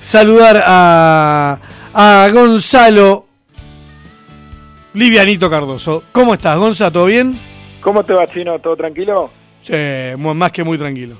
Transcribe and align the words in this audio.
saludar 0.00 0.62
a, 0.64 1.58
a 1.94 2.28
Gonzalo 2.32 3.26
Livianito 4.94 5.48
Cardoso. 5.48 6.04
¿Cómo 6.12 6.34
estás, 6.34 6.58
Gonza? 6.58 6.90
¿Todo 6.90 7.06
bien? 7.06 7.38
¿Cómo 7.80 8.04
te 8.04 8.12
va, 8.12 8.26
Chino? 8.26 8.58
¿Todo 8.58 8.76
tranquilo? 8.76 9.30
Sí, 9.60 9.74
más 10.16 10.50
que 10.50 10.64
muy 10.64 10.78
tranquilo. 10.78 11.16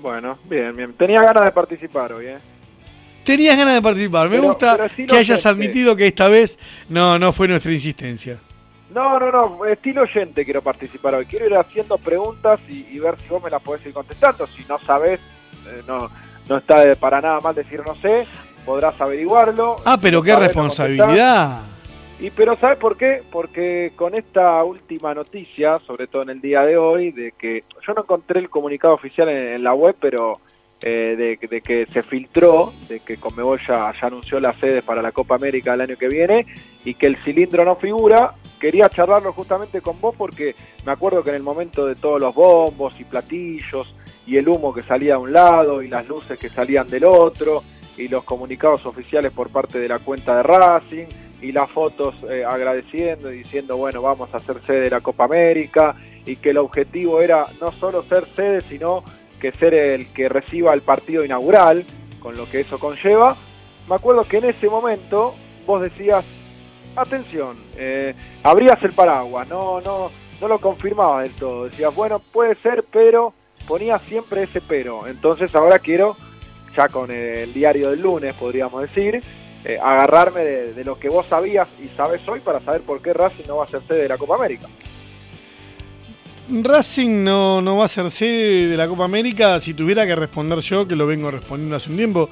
Bueno, 0.00 0.38
bien, 0.44 0.76
bien. 0.76 0.92
Tenía 0.94 1.22
ganas 1.22 1.44
de 1.44 1.52
participar 1.52 2.12
hoy, 2.12 2.26
¿eh? 2.26 2.38
Tenías 3.24 3.56
ganas 3.56 3.74
de 3.74 3.82
participar. 3.82 4.28
Me 4.28 4.40
gusta 4.40 4.88
que 4.96 5.16
hayas 5.16 5.46
admitido 5.46 5.94
que 5.94 6.08
esta 6.08 6.28
vez 6.28 6.58
no, 6.88 7.18
no 7.18 7.32
fue 7.32 7.46
nuestra 7.46 7.72
insistencia. 7.72 8.38
No, 8.92 9.18
no, 9.18 9.30
no, 9.30 9.64
estilo 9.64 10.02
oyente 10.02 10.44
quiero 10.44 10.60
participar 10.60 11.14
hoy. 11.14 11.26
Quiero 11.26 11.46
ir 11.46 11.56
haciendo 11.56 11.96
preguntas 11.98 12.60
y, 12.68 12.98
ver 12.98 13.16
si 13.20 13.28
vos 13.28 13.42
me 13.42 13.48
las 13.48 13.62
podés 13.62 13.86
ir 13.86 13.92
contestando. 13.92 14.46
Si 14.48 14.64
no 14.68 14.78
sabés, 14.80 15.20
eh, 15.66 15.82
no, 15.86 16.10
no 16.48 16.58
está 16.58 16.94
para 16.96 17.20
nada 17.20 17.40
mal 17.40 17.54
decir 17.54 17.82
no 17.84 17.94
sé, 17.96 18.26
podrás 18.64 19.00
averiguarlo. 19.00 19.76
Ah, 19.84 19.98
pero 20.00 20.22
qué 20.22 20.34
responsabilidad. 20.36 21.62
Y 22.20 22.30
pero 22.30 22.56
¿sabes 22.56 22.78
por 22.78 22.96
qué? 22.96 23.22
Porque 23.32 23.92
con 23.96 24.14
esta 24.14 24.62
última 24.62 25.12
noticia, 25.12 25.80
sobre 25.86 26.06
todo 26.06 26.22
en 26.22 26.30
el 26.30 26.40
día 26.40 26.62
de 26.62 26.76
hoy, 26.76 27.10
de 27.10 27.32
que 27.32 27.64
yo 27.84 27.94
no 27.94 28.02
encontré 28.02 28.38
el 28.38 28.48
comunicado 28.48 28.94
oficial 28.94 29.28
en, 29.28 29.64
la 29.64 29.74
web, 29.74 29.96
pero 29.98 30.38
eh, 30.80 31.38
de, 31.40 31.60
que 31.60 31.86
se 31.92 32.04
filtró, 32.04 32.72
de 32.88 33.00
que 33.00 33.16
Conmebol 33.16 33.60
ya, 33.66 33.92
ya 34.00 34.06
anunció 34.06 34.38
las 34.38 34.56
sedes 34.60 34.84
para 34.84 35.02
la 35.02 35.10
Copa 35.10 35.34
América 35.34 35.74
el 35.74 35.80
año 35.80 35.96
que 35.96 36.06
viene 36.06 36.46
y 36.84 36.94
que 36.94 37.06
el 37.06 37.16
cilindro 37.24 37.64
no 37.64 37.74
figura, 37.74 38.34
quería 38.60 38.88
charlarlo 38.88 39.32
justamente 39.32 39.80
con 39.80 40.00
vos 40.00 40.14
porque 40.16 40.54
me 40.86 40.92
acuerdo 40.92 41.24
que 41.24 41.30
en 41.30 41.36
el 41.36 41.42
momento 41.42 41.86
de 41.86 41.96
todos 41.96 42.20
los 42.20 42.32
bombos 42.32 42.94
y 43.00 43.04
platillos 43.04 43.92
y 44.26 44.36
el 44.36 44.48
humo 44.48 44.72
que 44.72 44.82
salía 44.82 45.14
de 45.14 45.20
un 45.20 45.32
lado 45.32 45.82
y 45.82 45.88
las 45.88 46.06
luces 46.06 46.38
que 46.38 46.48
salían 46.48 46.88
del 46.88 47.04
otro 47.04 47.62
y 47.96 48.08
los 48.08 48.24
comunicados 48.24 48.86
oficiales 48.86 49.32
por 49.32 49.50
parte 49.50 49.78
de 49.78 49.88
la 49.88 49.98
cuenta 49.98 50.36
de 50.36 50.42
Racing 50.42 51.06
y 51.40 51.52
las 51.52 51.70
fotos 51.70 52.14
eh, 52.30 52.44
agradeciendo 52.44 53.32
y 53.32 53.38
diciendo, 53.38 53.76
bueno, 53.76 54.00
vamos 54.00 54.32
a 54.32 54.38
ser 54.38 54.62
sede 54.64 54.82
de 54.82 54.90
la 54.90 55.00
Copa 55.00 55.24
América 55.24 55.96
y 56.24 56.36
que 56.36 56.50
el 56.50 56.58
objetivo 56.58 57.20
era 57.20 57.46
no 57.60 57.72
solo 57.72 58.04
ser 58.04 58.26
sede, 58.36 58.62
sino 58.68 59.02
que 59.40 59.50
ser 59.52 59.74
el 59.74 60.12
que 60.12 60.28
reciba 60.28 60.72
el 60.72 60.82
partido 60.82 61.24
inaugural, 61.24 61.84
con 62.20 62.36
lo 62.36 62.48
que 62.48 62.60
eso 62.60 62.78
conlleva. 62.78 63.36
Me 63.88 63.96
acuerdo 63.96 64.22
que 64.24 64.38
en 64.38 64.44
ese 64.44 64.68
momento 64.68 65.34
vos 65.66 65.82
decías, 65.82 66.24
atención, 66.94 67.56
eh, 67.76 68.14
abrías 68.44 68.80
el 68.82 68.92
paraguas, 68.92 69.48
no, 69.48 69.80
no, 69.80 70.12
no 70.40 70.48
lo 70.48 70.60
confirmabas 70.60 71.24
del 71.24 71.32
todo, 71.32 71.64
decías, 71.64 71.92
bueno, 71.92 72.20
puede 72.20 72.54
ser, 72.56 72.84
pero 72.92 73.34
ponías 73.62 74.02
siempre 74.02 74.44
ese 74.44 74.60
pero. 74.60 75.06
Entonces 75.06 75.54
ahora 75.54 75.78
quiero, 75.78 76.16
ya 76.76 76.88
con 76.88 77.10
el 77.10 77.52
diario 77.52 77.90
del 77.90 78.00
lunes, 78.00 78.34
podríamos 78.34 78.82
decir, 78.82 79.22
eh, 79.64 79.78
agarrarme 79.80 80.40
de, 80.42 80.84
lo 80.84 80.98
que 80.98 81.08
vos 81.08 81.26
sabías 81.26 81.68
y 81.82 81.88
sabes 81.96 82.26
hoy 82.28 82.40
para 82.40 82.60
saber 82.60 82.82
por 82.82 83.00
qué 83.00 83.12
Racing 83.12 83.44
no 83.46 83.58
va 83.58 83.64
a 83.64 83.68
ser 83.68 83.82
sede 83.86 84.02
de 84.02 84.08
la 84.08 84.18
Copa 84.18 84.34
América. 84.34 84.68
Racing 86.48 87.22
no, 87.22 87.62
no 87.62 87.76
va 87.76 87.84
a 87.84 87.88
ser 87.88 88.10
sede 88.10 88.68
de 88.68 88.76
la 88.76 88.88
Copa 88.88 89.04
América 89.04 89.58
si 89.60 89.74
tuviera 89.74 90.04
que 90.04 90.16
responder 90.16 90.58
yo, 90.58 90.86
que 90.86 90.96
lo 90.96 91.06
vengo 91.06 91.30
respondiendo 91.30 91.76
hace 91.76 91.90
un 91.90 91.96
tiempo. 91.96 92.28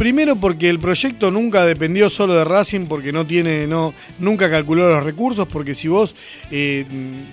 Primero 0.00 0.34
porque 0.36 0.70
el 0.70 0.80
proyecto 0.80 1.30
nunca 1.30 1.66
dependió 1.66 2.08
solo 2.08 2.32
de 2.32 2.42
Racing, 2.42 2.86
porque 2.86 3.12
no 3.12 3.26
tiene, 3.26 3.66
no, 3.66 3.92
nunca 4.18 4.48
calculó 4.48 4.88
los 4.88 5.04
recursos, 5.04 5.46
porque 5.46 5.74
si 5.74 5.88
vos 5.88 6.16
eh, 6.50 6.86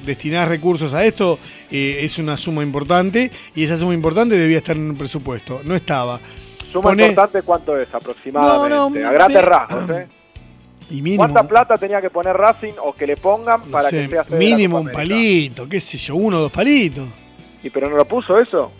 destinás 0.06 0.50
recursos 0.50 0.94
a 0.94 1.06
esto, 1.06 1.40
eh, 1.72 2.00
es 2.02 2.18
una 2.18 2.36
suma 2.36 2.64
importante, 2.64 3.32
y 3.56 3.64
esa 3.64 3.78
suma 3.78 3.94
importante 3.94 4.38
debía 4.38 4.58
estar 4.58 4.76
en 4.76 4.90
el 4.90 4.98
presupuesto. 4.98 5.62
No 5.64 5.76
estaba. 5.76 6.20
¿Suma 6.70 6.92
importante 6.92 7.42
cuánto 7.44 7.80
es 7.80 7.88
aproximadamente? 7.94 9.02
a 9.02 9.12
grandes 9.14 9.46
rasgos, 9.46 9.90
¿eh? 9.92 10.08
¿Cuánta 11.16 11.48
plata 11.48 11.78
tenía 11.78 12.02
que 12.02 12.10
poner 12.10 12.36
Racing 12.36 12.74
o 12.84 12.92
que 12.92 13.08
le 13.08 13.16
pongan 13.16 13.62
para 13.72 13.90
que 13.90 14.10
sea 14.10 14.26
Mínimo 14.38 14.82
un 14.82 14.92
palito, 14.92 15.70
qué 15.70 15.80
sé 15.80 15.98
yo, 15.98 16.18
uno 16.18 16.40
o 16.40 16.42
dos 16.42 16.52
palitos. 16.52 17.08
¿Y 17.64 17.70
pero 17.70 17.90
no 17.90 17.96
lo 17.96 18.04
puso 18.04 18.38
eso? 18.38 18.74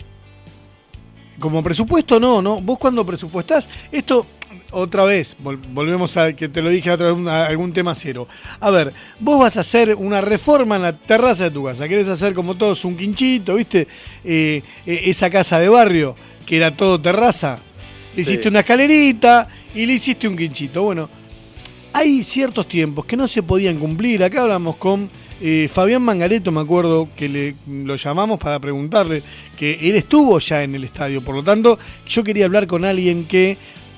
Como 1.38 1.62
presupuesto 1.62 2.18
no, 2.18 2.42
no. 2.42 2.60
Vos 2.60 2.78
cuando 2.78 3.04
presupuestás, 3.04 3.66
esto 3.92 4.26
otra 4.70 5.04
vez, 5.04 5.36
volvemos 5.38 6.16
a 6.16 6.32
que 6.32 6.48
te 6.48 6.62
lo 6.62 6.70
dije 6.70 6.90
otra 6.90 7.12
vez, 7.12 7.26
algún 7.26 7.72
tema 7.72 7.94
cero. 7.94 8.28
A 8.60 8.70
ver, 8.70 8.92
vos 9.20 9.38
vas 9.38 9.56
a 9.56 9.60
hacer 9.60 9.94
una 9.94 10.20
reforma 10.20 10.76
en 10.76 10.82
la 10.82 10.92
terraza 10.96 11.44
de 11.44 11.50
tu 11.50 11.64
casa, 11.64 11.88
querés 11.88 12.08
hacer 12.08 12.34
como 12.34 12.56
todos 12.56 12.84
un 12.84 12.96
quinchito, 12.96 13.54
¿viste? 13.54 13.88
Eh, 14.24 14.62
eh, 14.86 15.00
esa 15.04 15.30
casa 15.30 15.58
de 15.58 15.68
barrio 15.68 16.16
que 16.44 16.56
era 16.56 16.74
todo 16.74 17.00
terraza, 17.00 17.60
le 18.16 18.22
hiciste 18.22 18.48
una 18.48 18.60
escalerita 18.60 19.48
y 19.74 19.86
le 19.86 19.94
hiciste 19.94 20.26
un 20.26 20.36
quinchito. 20.36 20.82
Bueno, 20.82 21.08
hay 21.92 22.22
ciertos 22.22 22.66
tiempos 22.66 23.04
que 23.04 23.16
no 23.16 23.28
se 23.28 23.42
podían 23.42 23.78
cumplir. 23.78 24.24
Acá 24.24 24.42
hablamos 24.42 24.76
con 24.76 25.10
eh, 25.40 25.68
Fabián 25.72 26.02
Mangareto, 26.02 26.50
me 26.52 26.60
acuerdo 26.60 27.08
que 27.16 27.28
le, 27.28 27.54
lo 27.84 27.96
llamamos 27.96 28.38
para 28.38 28.58
preguntarle 28.58 29.22
que 29.56 29.88
él 29.88 29.96
estuvo 29.96 30.38
ya 30.38 30.62
en 30.62 30.74
el 30.74 30.84
estadio. 30.84 31.22
Por 31.22 31.34
lo 31.34 31.42
tanto, 31.42 31.78
yo 32.06 32.24
quería 32.24 32.46
hablar 32.46 32.66
con 32.66 32.84
alguien 32.84 33.26
que 33.26 33.56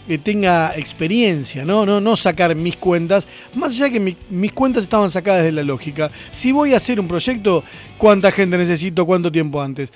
eh, 0.08 0.18
tenga 0.18 0.76
experiencia, 0.76 1.64
¿no? 1.64 1.86
¿no? 1.86 2.00
No 2.00 2.16
sacar 2.16 2.54
mis 2.54 2.76
cuentas, 2.76 3.26
más 3.54 3.72
allá 3.72 3.90
que 3.90 4.16
mis 4.30 4.52
cuentas 4.52 4.82
estaban 4.82 5.10
sacadas 5.10 5.44
de 5.44 5.52
la 5.52 5.62
lógica. 5.62 6.10
Si 6.32 6.52
voy 6.52 6.74
a 6.74 6.78
hacer 6.78 7.00
un 7.00 7.08
proyecto, 7.08 7.64
¿cuánta 7.98 8.32
gente 8.32 8.58
necesito? 8.58 9.06
¿Cuánto 9.06 9.30
tiempo 9.32 9.60
antes? 9.60 9.92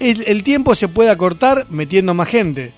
el 0.00 0.42
tiempo 0.42 0.74
se 0.74 0.88
puede 0.88 1.08
acortar 1.08 1.66
metiendo 1.70 2.12
más 2.14 2.28
gente 2.28 2.74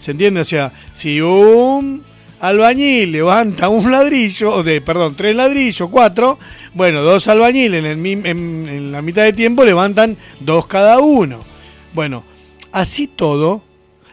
¿Se 0.00 0.12
entiende? 0.12 0.40
O 0.40 0.44
sea, 0.44 0.72
si 0.94 1.20
un 1.20 2.02
albañil 2.40 3.12
levanta 3.12 3.68
un 3.68 3.90
ladrillo, 3.90 4.62
de, 4.62 4.80
perdón, 4.80 5.14
tres 5.14 5.36
ladrillos, 5.36 5.88
cuatro, 5.90 6.38
bueno, 6.74 7.02
dos 7.02 7.28
albañiles 7.28 7.84
en, 7.84 8.06
el, 8.06 8.26
en, 8.26 8.92
la 8.92 9.02
mitad 9.02 9.22
de 9.22 9.32
tiempo 9.32 9.64
levantan 9.64 10.16
dos 10.40 10.66
cada 10.66 10.98
uno. 10.98 11.44
Bueno, 11.92 12.24
así 12.72 13.06
todo, 13.06 13.62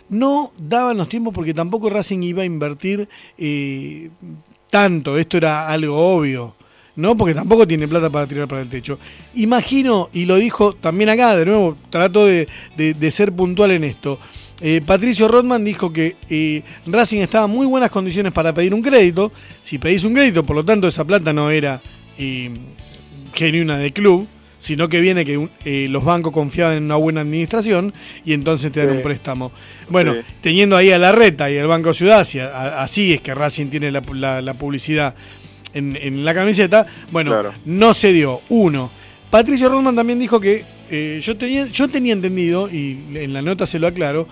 no 0.10 0.52
daban 0.58 0.98
los 0.98 1.10
tiempos 1.10 1.34
porque 1.34 1.54
tampoco 1.54 1.90
Racing 1.90 2.22
iba 2.24 2.44
a 2.44 2.46
invertir 2.46 3.08
eh, 3.38 4.10
tanto, 4.70 5.18
esto 5.18 5.38
era 5.38 5.70
algo 5.70 5.98
obvio. 5.98 6.56
¿No? 6.98 7.16
Porque 7.16 7.34
tampoco 7.34 7.66
tiene 7.66 7.88
plata 7.88 8.10
para 8.10 8.28
tirar 8.28 8.50
para 8.50 8.62
el 8.62 8.70
techo. 8.70 9.00
Imagino, 9.36 10.10
y 10.12 10.26
lo 10.26 10.36
dijo 10.36 10.74
también 10.74 11.10
acá, 11.10 11.38
de 11.38 11.46
nuevo, 11.46 11.78
trato 11.90 12.26
de 12.26 13.12
ser 13.12 13.32
puntual 13.32 13.72
en 13.72 13.86
esto. 13.86 14.20
Eh, 14.60 14.82
Patricio 14.84 15.28
Rodman 15.28 15.64
dijo 15.64 15.94
que 15.94 16.16
eh, 16.30 16.64
Racing 16.88 17.20
estaba 17.20 17.46
en 17.46 17.52
muy 17.52 17.68
buenas 17.68 17.92
condiciones 17.92 18.34
para 18.34 18.54
pedir 18.54 18.74
un 18.74 18.82
crédito. 18.82 19.32
Si 19.62 19.78
pedís 19.78 20.04
un 20.04 20.14
crédito, 20.14 20.44
por 20.44 20.56
lo 20.56 20.66
tanto, 20.66 20.88
esa 20.88 21.06
plata 21.06 21.32
no 21.32 21.52
era 21.52 21.82
eh, 22.18 22.52
genuina 23.34 23.78
de 23.78 23.92
club, 23.92 24.28
sino 24.58 24.90
que 24.90 25.00
viene 25.00 25.24
que 25.24 25.88
los 25.88 26.04
bancos 26.04 26.34
confiaban 26.34 26.78
en 26.78 26.86
una 26.86 26.96
buena 26.96 27.22
administración 27.22 27.94
y 28.26 28.34
entonces 28.34 28.72
te 28.72 28.86
dan 28.86 28.98
un 28.98 29.04
préstamo. 29.04 29.52
Bueno, 29.90 30.16
teniendo 30.42 30.76
ahí 30.76 30.92
a 30.92 30.98
la 30.98 31.12
reta 31.12 31.50
y 31.52 31.56
el 31.56 31.68
Banco 31.68 31.94
Ciudad, 31.94 32.28
así 32.78 33.14
es 33.14 33.22
que 33.22 33.36
Racing 33.36 33.68
tiene 33.68 33.92
la, 33.92 34.02
publicidad 34.02 35.14
en, 35.74 36.26
la 36.26 36.34
camiseta, 36.34 36.88
bueno, 37.12 37.54
no 37.66 37.94
se 37.94 38.14
dio. 38.14 38.42
Uno. 38.50 38.92
Patricio 39.30 39.70
Rodman 39.70 39.96
también 39.96 40.20
dijo 40.20 40.40
que 40.40 40.64
eh, 40.90 41.20
yo, 41.22 41.38
tenía, 41.38 41.68
yo 41.68 41.88
tenía 41.88 42.14
entendido, 42.14 42.70
y 42.70 42.98
en 43.14 43.34
la 43.34 43.42
nota 43.42 43.66
se 43.66 43.80
lo 43.80 43.88
aclaro, 43.88 44.28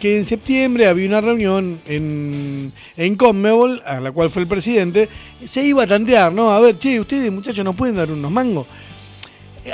que 0.00 0.18
en 0.18 0.24
septiembre 0.24 0.86
había 0.86 1.08
una 1.08 1.20
reunión 1.20 1.80
en, 1.86 2.72
en 2.96 3.16
Conmebol, 3.16 3.82
a 3.86 4.00
la 4.00 4.12
cual 4.12 4.28
fue 4.30 4.42
el 4.42 4.48
presidente, 4.48 5.08
se 5.44 5.64
iba 5.64 5.84
a 5.84 5.86
tantear, 5.86 6.32
¿no? 6.32 6.50
A 6.50 6.60
ver, 6.60 6.78
che, 6.78 7.00
ustedes 7.00 7.32
muchachos 7.32 7.64
nos 7.64 7.74
pueden 7.74 7.96
dar 7.96 8.10
unos 8.10 8.30
mangos. 8.30 8.66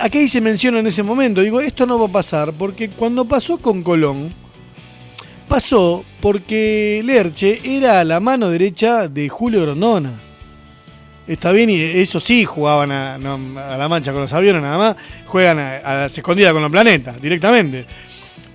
Aquí 0.01 0.29
se 0.29 0.41
menciona 0.41 0.79
en 0.79 0.87
ese 0.87 1.03
momento, 1.03 1.41
digo, 1.41 1.61
esto 1.61 1.85
no 1.85 1.99
va 1.99 2.07
a 2.07 2.13
pasar, 2.13 2.53
porque 2.53 2.91
cuando 2.91 3.25
pasó 3.25 3.59
con 3.59 3.83
Colón, 3.83 4.33
pasó 5.49 6.05
porque 6.21 7.03
Lerche 7.05 7.61
era 7.65 8.05
la 8.05 8.21
mano 8.21 8.51
derecha 8.51 9.09
de 9.09 9.29
Julio 9.29 9.63
Grondona. 9.63 10.30
Está 11.31 11.53
bien, 11.53 11.71
y 11.71 11.81
eso 11.81 12.19
sí 12.19 12.45
jugaban 12.45 12.91
a, 12.91 13.17
la 13.17 13.89
mancha 13.89 14.11
con 14.11 14.23
los 14.23 14.33
aviones 14.33 14.63
nada 14.63 14.77
más, 14.77 14.97
juegan 15.27 15.61
a, 15.61 15.77
a 15.77 15.95
las 15.95 16.19
escondidas 16.19 16.53
con 16.53 16.61
los 16.61 16.73
planetas 16.73 17.23
directamente. 17.23 17.87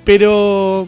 Pero, 0.04 0.86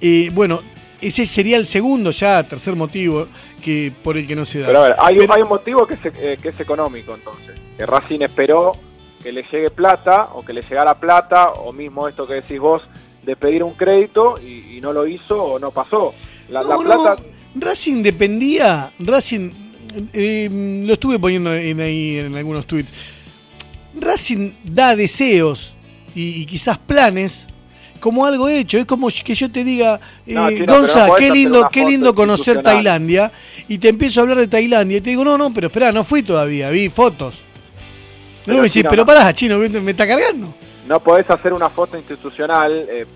eh, 0.00 0.30
bueno, 0.32 0.62
ese 0.98 1.26
sería 1.26 1.58
el 1.58 1.66
segundo 1.66 2.10
ya, 2.10 2.42
tercer 2.42 2.74
motivo 2.74 3.28
que 3.62 3.92
por 4.02 4.16
el 4.16 4.26
que 4.26 4.34
no 4.34 4.46
se 4.46 4.60
da. 4.60 4.66
Pero 4.66 4.80
a 4.80 4.82
ver, 4.84 4.96
hay, 4.98 5.42
un 5.42 5.48
motivo 5.48 5.86
que 5.86 5.94
es, 5.94 6.00
eh, 6.06 6.38
que 6.40 6.48
es 6.48 6.60
económico 6.60 7.14
entonces. 7.14 7.60
Que 7.76 7.84
Racing 7.84 8.20
esperó 8.22 8.72
que 9.22 9.30
le 9.30 9.42
llegue 9.42 9.70
plata 9.70 10.30
o 10.32 10.42
que 10.42 10.54
le 10.54 10.62
llegara 10.62 10.94
plata 10.94 11.50
o 11.50 11.70
mismo 11.70 12.08
esto 12.08 12.26
que 12.26 12.32
decís 12.32 12.58
vos 12.58 12.82
de 13.24 13.36
pedir 13.36 13.62
un 13.62 13.74
crédito 13.74 14.38
y, 14.38 14.80
no 14.80 14.94
lo 14.94 15.06
hizo 15.06 15.36
o 15.36 15.58
no 15.58 15.70
pasó. 15.70 16.14
La, 16.48 16.62
plata... 16.62 17.16
Racing 17.56 18.02
dependía, 18.02 18.92
Racing 19.00 19.67
eh, 20.12 20.84
lo 20.84 20.92
estuve 20.92 21.18
poniendo 21.18 21.54
en, 21.54 21.80
ahí 21.80 22.18
en 22.18 22.34
algunos 22.34 22.66
tweets. 22.66 22.92
Racing 23.94 24.52
da 24.64 24.94
deseos 24.94 25.74
y, 26.14 26.46
quizás 26.46 26.78
planes 26.78 27.46
como 28.00 28.24
algo 28.26 28.48
hecho. 28.48 28.78
Es 28.78 28.84
como 28.84 29.08
que 29.08 29.34
yo 29.34 29.50
te 29.50 29.64
diga, 29.64 30.00
eh, 30.26 30.34
No, 30.34 30.48
Gonza, 30.66 31.08
qué 31.18 31.30
lindo, 31.30 31.68
qué 31.72 31.84
lindo 31.84 32.14
conocer. 32.14 32.62
Tailandia. 32.62 33.32
Y 33.66 33.78
te 33.78 33.88
empiezo 33.88 34.20
a 34.20 34.22
hablar 34.22 34.38
de 34.38 34.48
Tailandia. 34.48 34.98
Y 34.98 35.00
te 35.00 35.10
digo, 35.10 35.24
no, 35.24 35.36
no, 35.36 35.52
pero 35.52 35.68
espera, 35.68 35.92
no 35.92 36.04
fui 36.04 36.22
todavía, 36.22 36.70
vi 36.70 36.88
fotos. 36.88 37.42
Pero, 38.44 38.56
no 38.56 38.62
me 38.62 38.68
decís, 38.68 38.84
pero 38.88 39.04
pará, 39.04 39.32
chino, 39.34 39.58
me 39.58 39.68
me 39.68 39.90
está 39.90 40.06
cargando. 40.06 40.54
No 40.86 41.02
podés 41.02 41.28
hacer 41.28 41.52
una 41.52 41.68
foto 41.68 41.98
institucional 41.98 42.86
eh, 42.88 43.06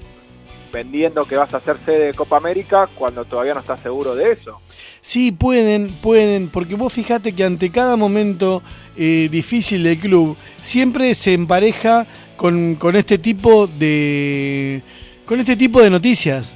vendiendo 0.72 1.24
que 1.24 1.36
vas 1.36 1.52
a 1.54 1.58
hacer 1.58 1.76
sede 1.84 2.06
de 2.06 2.14
Copa 2.14 2.36
América 2.36 2.88
cuando 2.94 3.24
todavía 3.24 3.54
no 3.54 3.60
estás 3.60 3.80
seguro 3.80 4.14
de 4.14 4.32
eso. 4.32 4.60
Sí, 5.00 5.30
pueden, 5.30 5.92
pueden, 5.92 6.48
porque 6.48 6.74
vos 6.74 6.92
fijate 6.92 7.34
que 7.34 7.44
ante 7.44 7.70
cada 7.70 7.96
momento 7.96 8.62
eh, 8.96 9.28
difícil 9.30 9.84
del 9.84 9.98
club, 9.98 10.36
siempre 10.60 11.14
se 11.14 11.34
empareja 11.34 12.06
con, 12.36 12.76
con 12.76 12.96
este 12.96 13.18
tipo 13.18 13.66
de. 13.66 14.82
con 15.26 15.40
este 15.40 15.56
tipo 15.56 15.80
de 15.82 15.90
noticias. 15.90 16.54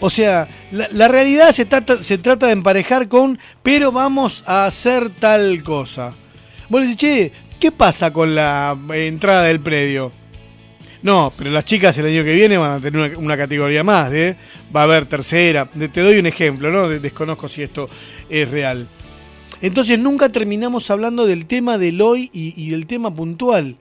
O 0.00 0.08
sea, 0.08 0.48
la, 0.72 0.88
la 0.92 1.08
realidad 1.08 1.52
se 1.52 1.66
trata, 1.66 2.02
se 2.02 2.16
trata 2.16 2.46
de 2.46 2.52
emparejar 2.52 3.08
con, 3.08 3.38
pero 3.62 3.92
vamos 3.92 4.42
a 4.46 4.64
hacer 4.64 5.10
tal 5.10 5.62
cosa. 5.62 6.14
Vos 6.70 6.80
le 6.80 6.86
decís, 6.86 7.00
che, 7.00 7.32
¿qué 7.60 7.70
pasa 7.70 8.10
con 8.12 8.34
la 8.34 8.78
entrada 8.94 9.44
del 9.44 9.60
predio? 9.60 10.19
No, 11.02 11.32
pero 11.36 11.50
las 11.50 11.64
chicas 11.64 11.96
el 11.98 12.06
año 12.06 12.22
que 12.24 12.34
viene 12.34 12.58
van 12.58 12.72
a 12.72 12.80
tener 12.80 13.16
una, 13.16 13.36
categoría 13.36 13.82
más, 13.82 14.12
¿eh? 14.12 14.36
Va 14.74 14.82
a 14.82 14.84
haber 14.84 15.06
tercera. 15.06 15.64
Te 15.66 16.00
doy 16.00 16.18
un 16.18 16.26
ejemplo, 16.26 16.70
¿no? 16.70 16.88
De- 16.88 16.98
Desconozco 16.98 17.48
si 17.48 17.62
esto 17.62 17.88
es 18.28 18.50
real. 18.50 18.86
Entonces 19.62 19.98
nunca 19.98 20.28
terminamos 20.28 20.90
hablando 20.90 21.26
del 21.26 21.46
tema 21.46 21.78
del 21.78 22.00
hoy 22.02 22.30
y, 22.32 22.70
del 22.70 22.86
tema 22.86 23.14
puntual. 23.14 23.76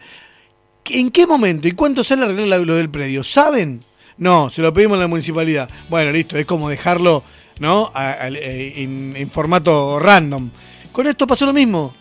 ¿En 0.90 1.12
qué 1.12 1.28
momento 1.28 1.68
y 1.68 1.74
cuánto 1.74 2.04
sale 2.04 2.24
arreglar 2.24 2.48
la- 2.48 2.58
lo 2.60 2.76
del 2.76 2.90
predio? 2.90 3.24
¿Saben? 3.24 3.82
No, 4.18 4.50
se 4.50 4.62
lo 4.62 4.74
pedimos 4.74 4.98
a 4.98 5.02
la 5.02 5.08
municipalidad. 5.08 5.70
Bueno, 5.90 6.12
listo, 6.12 6.38
es 6.38 6.46
como 6.46 6.70
dejarlo, 6.70 7.24
¿no? 7.60 7.92
Eh, 7.98 8.74
en, 8.78 9.14
en 9.16 9.30
formato 9.30 10.00
random. 10.00 10.50
Con 10.92 11.06
esto 11.08 11.28
pasó 11.28 11.46
lo 11.46 11.54
mismo. 11.54 11.94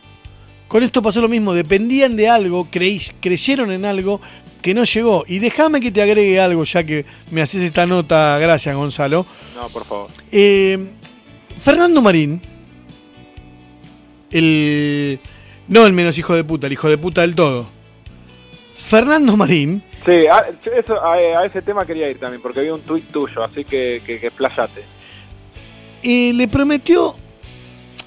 Con 0.69 0.83
esto 0.83 1.01
pasó 1.03 1.21
lo 1.21 1.29
mismo. 1.29 1.55
Dependían 1.55 2.17
de 2.17 2.29
algo, 2.29 2.69
creí, 2.71 3.01
creyeron 3.21 3.71
en 3.73 3.85
algo 3.85 4.21
que 4.63 4.75
no 4.75 4.85
llegó. 4.85 5.25
Y 5.27 5.39
déjame 5.39 5.81
que 5.81 5.91
te 5.91 6.03
agregue 6.03 6.41
algo, 6.41 6.65
ya 6.65 6.85
que 6.85 7.05
me 7.31 7.43
haces 7.43 7.63
esta 7.63 7.87
nota. 7.87 8.39
Gracias, 8.39 8.75
Gonzalo. 8.75 9.27
No, 9.55 9.69
por 9.69 9.85
favor. 9.85 10.11
Eh, 10.31 10.79
Fernando 11.59 12.03
Marín, 12.03 12.41
el. 14.31 15.19
No 15.69 15.87
el 15.87 15.93
menos 15.93 16.17
hijo 16.19 16.35
de 16.35 16.45
puta, 16.45 16.67
el 16.67 16.73
hijo 16.73 16.89
de 16.89 16.99
puta 16.99 17.21
del 17.23 17.35
todo. 17.35 17.69
Fernando 18.75 19.37
Marín, 19.37 19.83
Sí, 20.07 20.13
a, 20.31 20.47
eso, 20.79 20.95
a, 21.05 21.15
a 21.15 21.45
ese 21.45 21.61
tema 21.61 21.85
quería 21.85 22.09
ir 22.09 22.19
también, 22.19 22.41
porque 22.41 22.61
vi 22.63 22.71
un 22.71 22.81
tuit 22.81 23.05
tuyo, 23.11 23.43
así 23.45 23.65
que, 23.65 24.01
que, 24.07 24.19
que 24.21 24.31
playate. 24.31 24.85
eh, 26.03 26.33
le 26.33 26.49
prometió. 26.49 27.15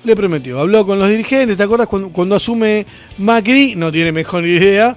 Le 0.03 0.15
prometió, 0.15 0.59
habló 0.59 0.83
con 0.83 0.97
los 0.97 1.09
dirigentes, 1.09 1.55
¿te 1.57 1.61
acuerdas 1.61 1.87
cuando, 1.87 2.09
cuando 2.09 2.35
asume 2.35 2.87
Macri? 3.19 3.75
No 3.75 3.91
tiene 3.91 4.11
mejor 4.11 4.47
idea 4.47 4.95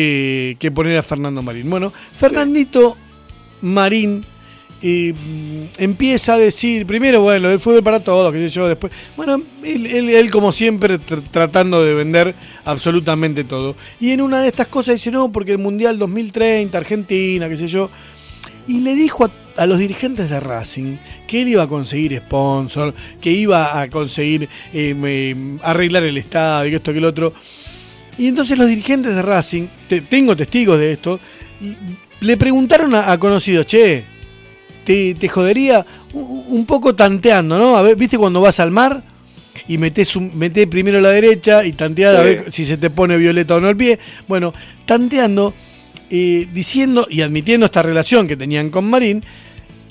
que, 0.00 0.70
poner 0.74 0.98
a 0.98 1.02
Fernando 1.02 1.42
Marín. 1.42 1.70
Bueno, 1.70 1.92
Fernandito 2.18 2.96
Marín 3.62 4.24
eh, 4.82 5.14
empieza 5.78 6.34
a 6.34 6.38
decir, 6.38 6.86
primero, 6.86 7.22
bueno, 7.22 7.50
el 7.50 7.58
fútbol 7.58 7.82
para 7.82 8.00
todos, 8.00 8.32
que 8.32 8.48
yo, 8.50 8.68
después, 8.68 8.92
bueno, 9.16 9.40
él, 9.64 9.86
él- 9.86 10.10
él, 10.10 10.30
como 10.30 10.52
siempre 10.52 11.00
tr- 11.00 11.22
tratando 11.30 11.82
de 11.82 11.94
vender 11.94 12.34
absolutamente 12.64 13.44
todo. 13.44 13.74
Y 14.00 14.10
en 14.10 14.20
una 14.20 14.40
de 14.42 14.48
estas 14.48 14.66
cosas 14.66 14.96
dice, 14.96 15.10
no, 15.10 15.32
porque 15.32 15.52
el 15.52 15.58
Mundial 15.58 15.98
2030, 15.98 16.76
Argentina, 16.76 17.48
qué 17.48 17.56
sé 17.56 17.68
yo, 17.68 17.88
y 18.68 18.80
le 18.80 18.94
dijo 18.94 19.24
a, 19.24 19.30
a 19.62 19.64
los 19.66 19.78
dirigentes 19.78 20.28
de 20.28 20.40
Racing 20.40 20.96
que 21.26 21.40
él 21.42 21.48
iba 21.48 21.62
a 21.62 21.68
conseguir 21.68 22.18
sponsor, 22.18 22.92
que 23.22 23.30
iba 23.32 23.80
a 23.80 23.88
conseguir 23.88 24.48
eh, 24.74 25.56
arreglar 25.62 26.02
el 26.02 26.18
estadio, 26.18 26.76
esto, 26.76 26.92
que 26.92 26.98
el 26.98 27.04
otro. 27.06 27.32
Y 28.18 28.28
entonces 28.28 28.56
los 28.58 28.68
dirigentes 28.68 29.14
de 29.14 29.22
Racing, 29.22 29.66
te- 29.88 30.00
tengo 30.02 30.34
testigos 30.36 30.78
de 30.78 30.92
esto, 30.92 31.20
le 32.20 32.36
preguntaron 32.36 32.94
a, 32.94 33.10
a 33.12 33.18
conocidos, 33.18 33.66
che, 33.66 34.04
te, 34.84 35.14
te 35.14 35.28
jodería 35.28 35.84
un, 36.12 36.44
un 36.46 36.66
poco 36.66 36.94
tanteando, 36.94 37.58
¿no? 37.58 37.76
A 37.76 37.82
ver, 37.82 37.96
¿viste 37.96 38.16
cuando 38.16 38.40
vas 38.40 38.58
al 38.60 38.70
mar? 38.70 39.02
Y 39.68 39.78
metés, 39.78 40.14
un, 40.16 40.30
metés 40.36 40.66
primero 40.66 41.00
la 41.00 41.10
derecha 41.10 41.64
y 41.64 41.72
tanteás 41.72 42.14
a 42.16 42.18
Sí. 42.22 42.24
ver 42.24 42.52
si 42.52 42.66
se 42.66 42.76
te 42.76 42.88
pone 42.90 43.16
violeta 43.16 43.56
o 43.56 43.60
no 43.60 43.68
el 43.68 43.76
pie. 43.76 43.98
Bueno, 44.28 44.54
tanteando, 44.86 45.54
eh, 46.10 46.46
diciendo 46.52 47.06
y 47.10 47.20
admitiendo 47.22 47.66
esta 47.66 47.82
relación 47.82 48.28
que 48.28 48.36
tenían 48.36 48.70
con 48.70 48.88
Marín, 48.88 49.24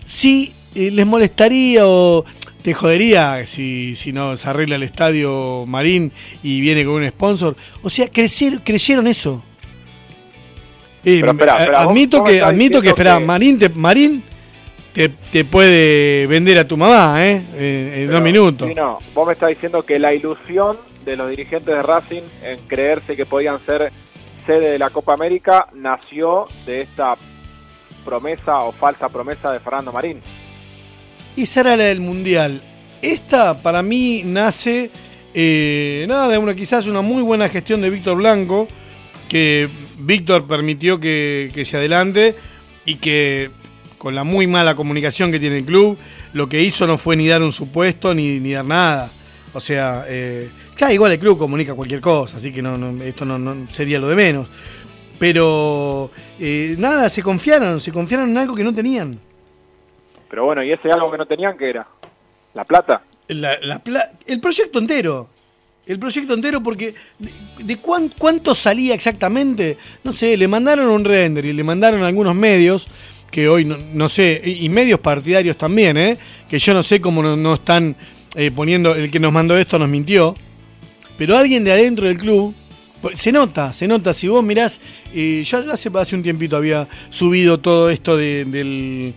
si 0.03 0.53
eh, 0.75 0.91
les 0.91 1.05
molestaría 1.05 1.81
o 1.87 2.25
te 2.65 2.73
jodería 2.73 3.45
si, 3.45 3.95
si 3.95 4.11
no 4.11 4.35
se 4.35 4.49
arregla 4.49 4.77
el 4.77 4.81
estadio 4.81 5.65
Marín 5.67 6.11
y 6.41 6.59
viene 6.61 6.83
con 6.83 6.95
un 6.95 7.07
sponsor. 7.07 7.55
O 7.83 7.91
sea, 7.91 8.07
crecer, 8.09 8.61
creyeron 8.63 9.05
eso. 9.05 9.43
Eh, 11.03 11.19
Pero 11.19 11.33
espera, 11.33 11.57
espera, 11.59 11.83
vos- 11.83 11.91
admito 11.91 12.23
que, 12.23 12.41
admito 12.41 12.81
que, 12.81 12.87
espera, 12.87 13.19
que- 13.19 13.25
Marín, 13.25 13.59
te, 13.59 13.69
Marín 13.69 14.23
te, 14.93 15.09
te 15.09 15.45
puede 15.45 16.25
vender 16.25 16.57
a 16.57 16.67
tu 16.67 16.75
mamá, 16.75 17.23
¿eh? 17.23 17.35
En, 17.53 18.01
en 18.01 18.11
dos 18.11 18.21
minutos. 18.23 18.67
sí, 18.67 18.73
no, 18.73 18.97
vos 19.13 19.27
me 19.27 19.33
estás 19.33 19.49
diciendo 19.49 19.83
que 19.85 19.99
la 19.99 20.11
ilusión 20.15 20.75
de 21.03 21.15
los 21.17 21.29
dirigentes 21.29 21.67
de 21.67 21.83
Racing 21.83 22.23
en 22.41 22.57
creerse 22.67 23.15
que 23.15 23.27
podían 23.27 23.59
ser 23.59 23.91
sede 24.43 24.71
de 24.71 24.79
la 24.79 24.89
Copa 24.89 25.13
América 25.13 25.67
nació 25.75 26.47
de 26.65 26.81
esta 26.81 27.15
promesa 28.03 28.61
o 28.61 28.71
falsa 28.71 29.07
promesa 29.09 29.51
de 29.51 29.59
Fernando 29.59 29.91
Marín. 29.93 30.19
Esa 31.37 31.61
era 31.61 31.75
la 31.77 31.85
del 31.85 31.99
Mundial. 31.99 32.61
Esta 33.01 33.61
para 33.61 33.83
mí 33.83 34.23
nace, 34.25 34.89
eh, 35.33 36.05
nada, 36.07 36.29
de 36.29 36.37
una 36.37 36.55
quizás 36.55 36.87
una 36.87 37.01
muy 37.01 37.21
buena 37.21 37.49
gestión 37.49 37.81
de 37.81 37.89
Víctor 37.89 38.17
Blanco, 38.17 38.67
que 39.29 39.67
Víctor 39.99 40.47
permitió 40.47 40.99
que, 40.99 41.51
que 41.53 41.65
se 41.65 41.77
adelante 41.77 42.35
y 42.85 42.95
que 42.95 43.51
con 43.97 44.15
la 44.15 44.23
muy 44.23 44.47
mala 44.47 44.75
comunicación 44.75 45.31
que 45.31 45.39
tiene 45.39 45.57
el 45.59 45.65
club, 45.65 45.97
lo 46.33 46.47
que 46.47 46.61
hizo 46.61 46.85
no 46.87 46.97
fue 46.97 47.15
ni 47.15 47.27
dar 47.27 47.41
un 47.41 47.51
supuesto 47.51 48.13
ni, 48.13 48.39
ni 48.39 48.51
dar 48.53 48.65
nada. 48.65 49.11
O 49.53 49.59
sea, 49.59 50.05
eh, 50.07 50.49
ya 50.77 50.91
igual 50.93 51.11
el 51.11 51.19
club 51.19 51.37
comunica 51.37 51.73
cualquier 51.73 52.01
cosa, 52.01 52.37
así 52.37 52.51
que 52.51 52.61
no, 52.61 52.77
no- 52.77 53.03
esto 53.03 53.25
no, 53.25 53.67
sería 53.71 53.99
lo 53.99 54.07
de 54.07 54.15
menos. 54.15 54.47
Pero 55.17 56.11
eh, 56.39 56.75
nada, 56.77 57.07
se 57.09 57.23
confiaron, 57.23 57.79
se 57.79 57.91
confiaron 57.91 58.29
en 58.29 58.37
algo 58.37 58.53
que 58.55 58.63
no 58.63 58.73
tenían. 58.73 59.19
Pero 60.29 60.45
bueno, 60.45 60.63
y 60.63 60.71
ese 60.71 60.91
algo 60.91 61.11
que 61.11 61.17
no 61.17 61.25
tenían, 61.25 61.57
que 61.57 61.69
era? 61.69 61.87
¿La 62.53 62.63
plata? 62.63 63.01
La- 63.27 63.57
el 64.27 64.39
proyecto 64.39 64.79
entero. 64.79 65.29
El 65.87 65.99
proyecto 65.99 66.33
entero 66.33 66.61
porque 66.63 66.95
de, 67.59 67.77
cuán- 67.77 68.11
cuánto 68.17 68.55
salía 68.55 68.95
exactamente, 68.95 69.77
no 70.03 70.13
sé, 70.13 70.35
le 70.35 70.47
mandaron 70.47 70.89
un 70.89 71.05
render 71.05 71.45
y 71.45 71.53
le 71.53 71.63
mandaron 71.63 72.01
algunos 72.03 72.33
medios 72.33 72.87
que 73.29 73.47
hoy 73.47 73.65
no, 73.65 73.77
no 73.93 74.09
sé, 74.09 74.41
y, 74.43 74.67
medios 74.69 74.99
partidarios 74.99 75.57
también, 75.57 75.97
¿eh? 75.97 76.17
que 76.49 76.57
yo 76.57 76.73
no 76.73 76.81
sé 76.81 76.99
cómo 77.01 77.21
no, 77.21 77.35
no 77.37 77.53
están 77.55 77.95
eh, 78.35 78.49
poniendo, 78.49 78.95
el 78.95 79.11
que 79.11 79.19
nos 79.19 79.31
mandó 79.31 79.55
esto 79.57 79.77
nos 79.77 79.89
mintió, 79.89 80.35
pero 81.17 81.37
alguien 81.37 81.63
de 81.63 81.71
adentro 81.73 82.07
del 82.07 82.17
club, 82.17 82.55
pues, 83.01 83.19
se 83.19 83.31
nota, 83.31 83.71
se 83.73 83.87
nota, 83.87 84.13
si 84.13 84.27
vos 84.27 84.43
mirás, 84.43 84.79
eh, 85.13 85.43
yo 85.45 85.71
hace, 85.71 85.89
hace 85.93 86.15
un 86.15 86.23
tiempito 86.23 86.55
había 86.57 86.87
subido 87.09 87.59
todo 87.59 87.89
esto 87.91 88.17
de- 88.17 88.45
del, 88.45 89.13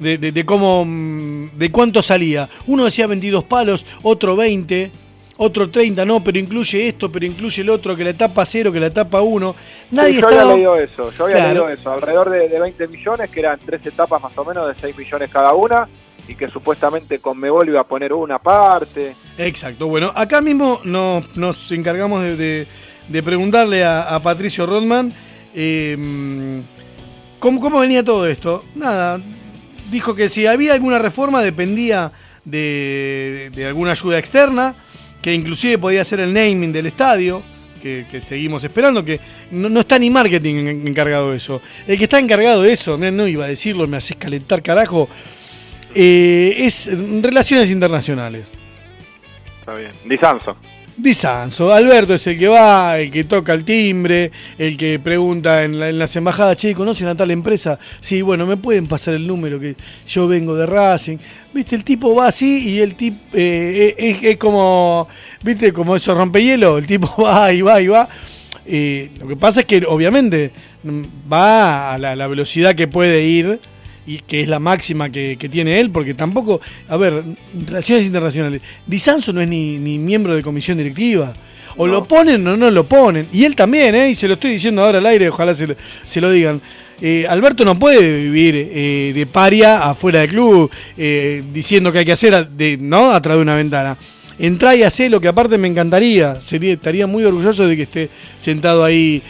de, 0.00 0.18
de- 0.18 0.32
de 0.32 0.44
cómo 0.44 0.84
mm, 0.84 1.50
de 1.56 1.70
cuánto 1.70 2.02
salía. 2.02 2.48
Uno 2.66 2.84
decía 2.86 3.06
22 3.06 3.44
palos, 3.44 3.84
otro 4.02 4.34
20, 4.34 4.90
otro 5.36 5.70
30, 5.70 6.04
no, 6.04 6.22
pero 6.24 6.38
incluye 6.38 6.88
esto, 6.88 7.10
pero 7.10 7.24
incluye 7.24 7.62
el 7.62 7.70
otro, 7.70 7.96
que 7.96 8.04
la 8.04 8.10
etapa 8.10 8.44
0, 8.44 8.72
que 8.72 8.80
la 8.80 8.86
etapa 8.88 9.22
1. 9.22 9.54
Nadie 9.92 10.14
Sí, 10.14 10.20
yo 10.20 10.28
estaba... 10.28 10.42
había 10.42 10.54
leído 10.56 10.76
eso, 10.76 11.12
yo 11.12 11.24
había 11.24 11.36
Claro. 11.36 11.50
leído 11.66 11.68
eso, 11.70 11.90
alrededor 11.92 12.30
de, 12.30 12.48
de 12.48 12.60
20 12.60 12.88
millones, 12.88 13.30
que 13.30 13.40
eran 13.40 13.58
tres 13.64 13.86
etapas 13.86 14.20
más 14.22 14.36
o 14.36 14.44
menos 14.44 14.68
de 14.68 14.74
6 14.80 14.96
millones 14.98 15.30
cada 15.30 15.54
una, 15.54 15.88
y 16.28 16.34
que 16.34 16.48
supuestamente 16.48 17.18
Conmebol 17.18 17.68
iba 17.68 17.80
a 17.80 17.84
poner 17.84 18.12
una 18.12 18.38
parte. 18.38 19.14
Exacto, 19.38 19.86
bueno, 19.88 20.12
acá 20.14 20.40
mismo 20.42 20.80
nos, 20.84 21.34
nos 21.36 21.72
encargamos 21.72 22.22
de, 22.22 22.36
de- 22.36 22.66
de 23.08 23.22
preguntarle 23.24 23.82
a, 23.82 24.02
a 24.14 24.22
Patricio 24.22 24.66
Rodman 24.66 25.12
eh, 25.52 26.60
¿cómo, 27.40 27.60
cómo 27.60 27.80
venía 27.80 28.04
todo 28.04 28.26
esto. 28.28 28.64
Nada, 28.76 29.20
dijo 29.90 30.14
que 30.14 30.28
si 30.28 30.46
había 30.46 30.72
alguna 30.74 30.98
reforma 30.98 31.42
dependía 31.42 32.12
de, 32.44 33.50
de 33.54 33.66
alguna 33.66 33.92
ayuda 33.92 34.18
externa, 34.18 34.74
que 35.22 35.32
inclusive 35.34 35.78
podía 35.78 36.04
ser 36.04 36.20
el 36.20 36.32
naming 36.32 36.72
del 36.72 36.86
estadio, 36.86 37.42
que, 37.82 38.04
seguimos 38.20 38.62
esperando, 38.62 39.04
que 39.04 39.20
no, 39.50 39.68
no 39.70 39.80
está 39.80 39.98
ni 39.98 40.10
marketing 40.10 40.54
en- 40.56 40.88
encargado 40.88 41.30
de 41.30 41.38
eso. 41.38 41.62
El 41.86 41.96
que 41.96 42.04
está 42.04 42.18
encargado 42.18 42.62
de 42.62 42.72
eso, 42.72 42.98
mirá, 42.98 43.10
no 43.10 43.26
iba 43.26 43.44
a 43.46 43.48
decirlo, 43.48 43.86
me 43.86 43.96
haces 43.96 44.16
calentar 44.18 44.62
carajo, 44.62 45.08
eh, 45.94 46.54
es 46.58 46.88
relaciones 47.22 47.70
internacionales. 47.70 48.48
Está 49.60 49.74
bien. 49.74 49.92
Di 50.04 50.16
Samson. 50.18 50.56
Di 51.02 51.14
Sanso, 51.14 51.72
Alberto 51.72 52.12
es 52.12 52.26
el 52.26 52.38
que 52.38 52.46
va, 52.46 52.98
el 52.98 53.10
que 53.10 53.24
toca 53.24 53.54
el 53.54 53.64
timbre, 53.64 54.30
el 54.58 54.76
que 54.76 54.98
pregunta 54.98 55.64
en, 55.64 55.98
las 55.98 56.14
embajadas, 56.14 56.58
che, 56.58 56.74
¿conocen 56.74 57.08
a 57.08 57.14
tal 57.14 57.30
empresa? 57.30 57.78
Sí, 58.00 58.20
bueno, 58.20 58.44
me 58.44 58.58
pueden 58.58 58.86
pasar 58.86 59.14
el 59.14 59.26
número 59.26 59.58
que 59.58 59.76
yo 60.06 60.28
vengo 60.28 60.54
de 60.54 60.66
Racing. 60.66 61.16
Viste, 61.54 61.74
el 61.74 61.84
tipo 61.84 62.14
va 62.14 62.26
así 62.26 62.68
y 62.68 62.80
el 62.80 62.96
tipo 62.96 63.18
eh, 63.32 64.18
es, 64.20 64.36
como, 64.36 65.08
viste, 65.42 65.72
como 65.72 65.96
eso 65.96 66.14
rompehielo, 66.14 66.76
el 66.76 66.86
tipo 66.86 67.10
va 67.22 67.50
y 67.50 67.62
va 67.62 67.80
y 67.80 67.86
va. 67.86 68.06
Eh, 68.66 69.10
lo 69.18 69.26
que 69.26 69.36
pasa 69.36 69.60
es 69.60 69.66
que 69.66 69.82
obviamente 69.88 70.50
va 71.32 71.94
a 71.94 71.98
la 71.98 72.26
velocidad 72.26 72.74
que 72.74 72.88
puede 72.88 73.24
ir 73.24 73.58
y 74.10 74.18
que 74.26 74.40
es 74.40 74.48
la 74.48 74.58
máxima 74.58 75.08
que, 75.10 75.36
tiene 75.50 75.78
él, 75.78 75.90
porque 75.90 76.14
tampoco, 76.14 76.60
a 76.88 76.96
ver, 76.96 77.22
relaciones 77.66 78.06
internacionales, 78.06 78.60
Disanzo 78.84 79.32
no 79.32 79.40
es 79.40 79.46
ni, 79.46 79.78
ni 79.78 79.98
miembro 79.98 80.34
de 80.34 80.42
comisión 80.42 80.78
directiva. 80.78 81.32
O 81.76 81.86
lo 81.86 82.04
ponen 82.04 82.46
o 82.48 82.56
no 82.56 82.68
lo 82.70 82.84
ponen. 82.84 83.28
Y 83.32 83.44
él 83.44 83.54
también, 83.54 83.94
¿eh? 83.94 84.10
y 84.10 84.16
se 84.16 84.26
lo 84.26 84.34
estoy 84.34 84.50
diciendo 84.50 84.82
ahora 84.82 84.98
al 84.98 85.06
aire, 85.06 85.28
ojalá 85.28 85.54
se, 85.54 85.76
se 86.06 86.20
lo 86.20 86.30
digan. 86.30 86.60
Eh, 87.00 87.24
Alberto 87.28 87.64
no 87.64 87.78
puede 87.78 88.24
vivir 88.24 88.54
eh, 88.56 89.12
de 89.14 89.26
paria 89.26 89.88
afuera 89.88 90.20
del 90.20 90.30
club, 90.30 90.70
eh, 90.98 91.42
diciendo 91.52 91.92
que 91.92 92.00
hay 92.00 92.04
que 92.04 92.12
hacer, 92.12 92.48
de, 92.48 92.76
¿no? 92.78 93.12
A 93.12 93.22
través 93.22 93.38
de 93.38 93.42
una 93.42 93.54
ventana. 93.54 93.96
Entra 94.38 94.74
y 94.74 94.82
hace 94.82 95.08
lo 95.08 95.20
que 95.20 95.28
aparte 95.28 95.56
me 95.56 95.68
encantaría. 95.68 96.40
Sería, 96.40 96.72
estaría 96.72 97.06
muy 97.06 97.22
orgulloso 97.24 97.68
de 97.68 97.76
que 97.76 97.82
esté 97.82 98.10
sentado 98.38 98.82
ahí 98.84 99.22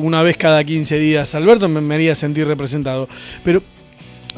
una 0.00 0.22
vez 0.22 0.38
cada 0.38 0.64
15 0.64 0.98
días. 0.98 1.34
Alberto 1.34 1.68
me, 1.68 1.82
me 1.82 1.94
haría 1.94 2.14
sentir 2.14 2.46
representado. 2.46 3.06
Pero 3.44 3.62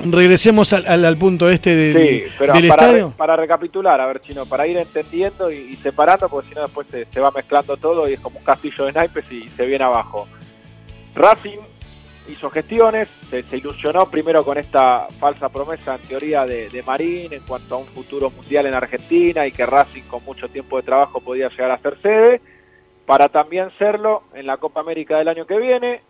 regresemos 0.05 0.73
al, 0.73 1.19
punto 1.19 1.51
este 1.51 1.75
de, 1.75 1.93
sí, 2.27 2.35
pero 2.39 2.53
del 2.55 2.69
para, 2.69 2.87
estadio. 2.87 3.13
para 3.17 3.37
recapitular, 3.37 4.01
a 4.01 4.07
ver, 4.07 4.21
Chino, 4.23 4.47
para 4.47 4.67
ir 4.67 4.77
entendiendo 4.77 5.51
y, 5.51 5.77
separando, 5.77 6.29
porque 6.29 6.49
si 6.49 6.55
no 6.55 6.63
después 6.63 6.87
se, 6.89 7.21
va 7.21 7.31
mezclando 7.31 7.77
todo 7.77 8.09
y 8.09 8.15
es 8.15 8.21
como 8.21 8.39
un 8.39 8.45
castillo 8.45 8.87
de 8.87 8.93
naipes 8.93 9.25
y 9.31 9.49
se 9.49 9.67
viene 9.67 9.85
abajo. 9.85 10.29
Racing 11.15 11.59
hizo 12.29 12.51
gestiones, 12.51 13.09
se, 13.31 13.45
ilusionó 13.57 14.11
primero 14.11 14.45
con 14.45 14.59
esta 14.59 15.09
falsa 15.19 15.49
promesa 15.49 15.97
en 15.97 16.03
teoría 16.03 16.45
de, 16.45 16.69
de, 16.69 16.83
Marín 16.83 17.33
en 17.33 17.41
cuanto 17.41 17.75
a 17.75 17.79
un 17.79 17.87
futuro 17.87 18.31
mundial 18.31 18.67
en 18.67 18.75
Argentina 18.75 19.47
y 19.47 19.53
que 19.53 19.67
Racing 19.67 20.03
con 20.03 20.25
mucho 20.25 20.49
tiempo 20.49 20.77
de 20.77 20.83
trabajo 20.83 21.21
podía 21.21 21.49
llegar 21.49 21.71
a 21.71 21.79
ser 21.79 21.99
sede, 22.03 22.41
para 23.07 23.29
también 23.29 23.71
serlo 23.79 24.25
en 24.35 24.47
la 24.47 24.59
Copa 24.59 24.81
América 24.81 25.19
del 25.19 25.29
año 25.29 25.47
que 25.47 25.59
viene. 25.59 26.03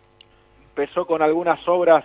Empezó 0.75 1.07
con 1.07 1.21
algunas 1.21 1.65
obras 1.67 2.03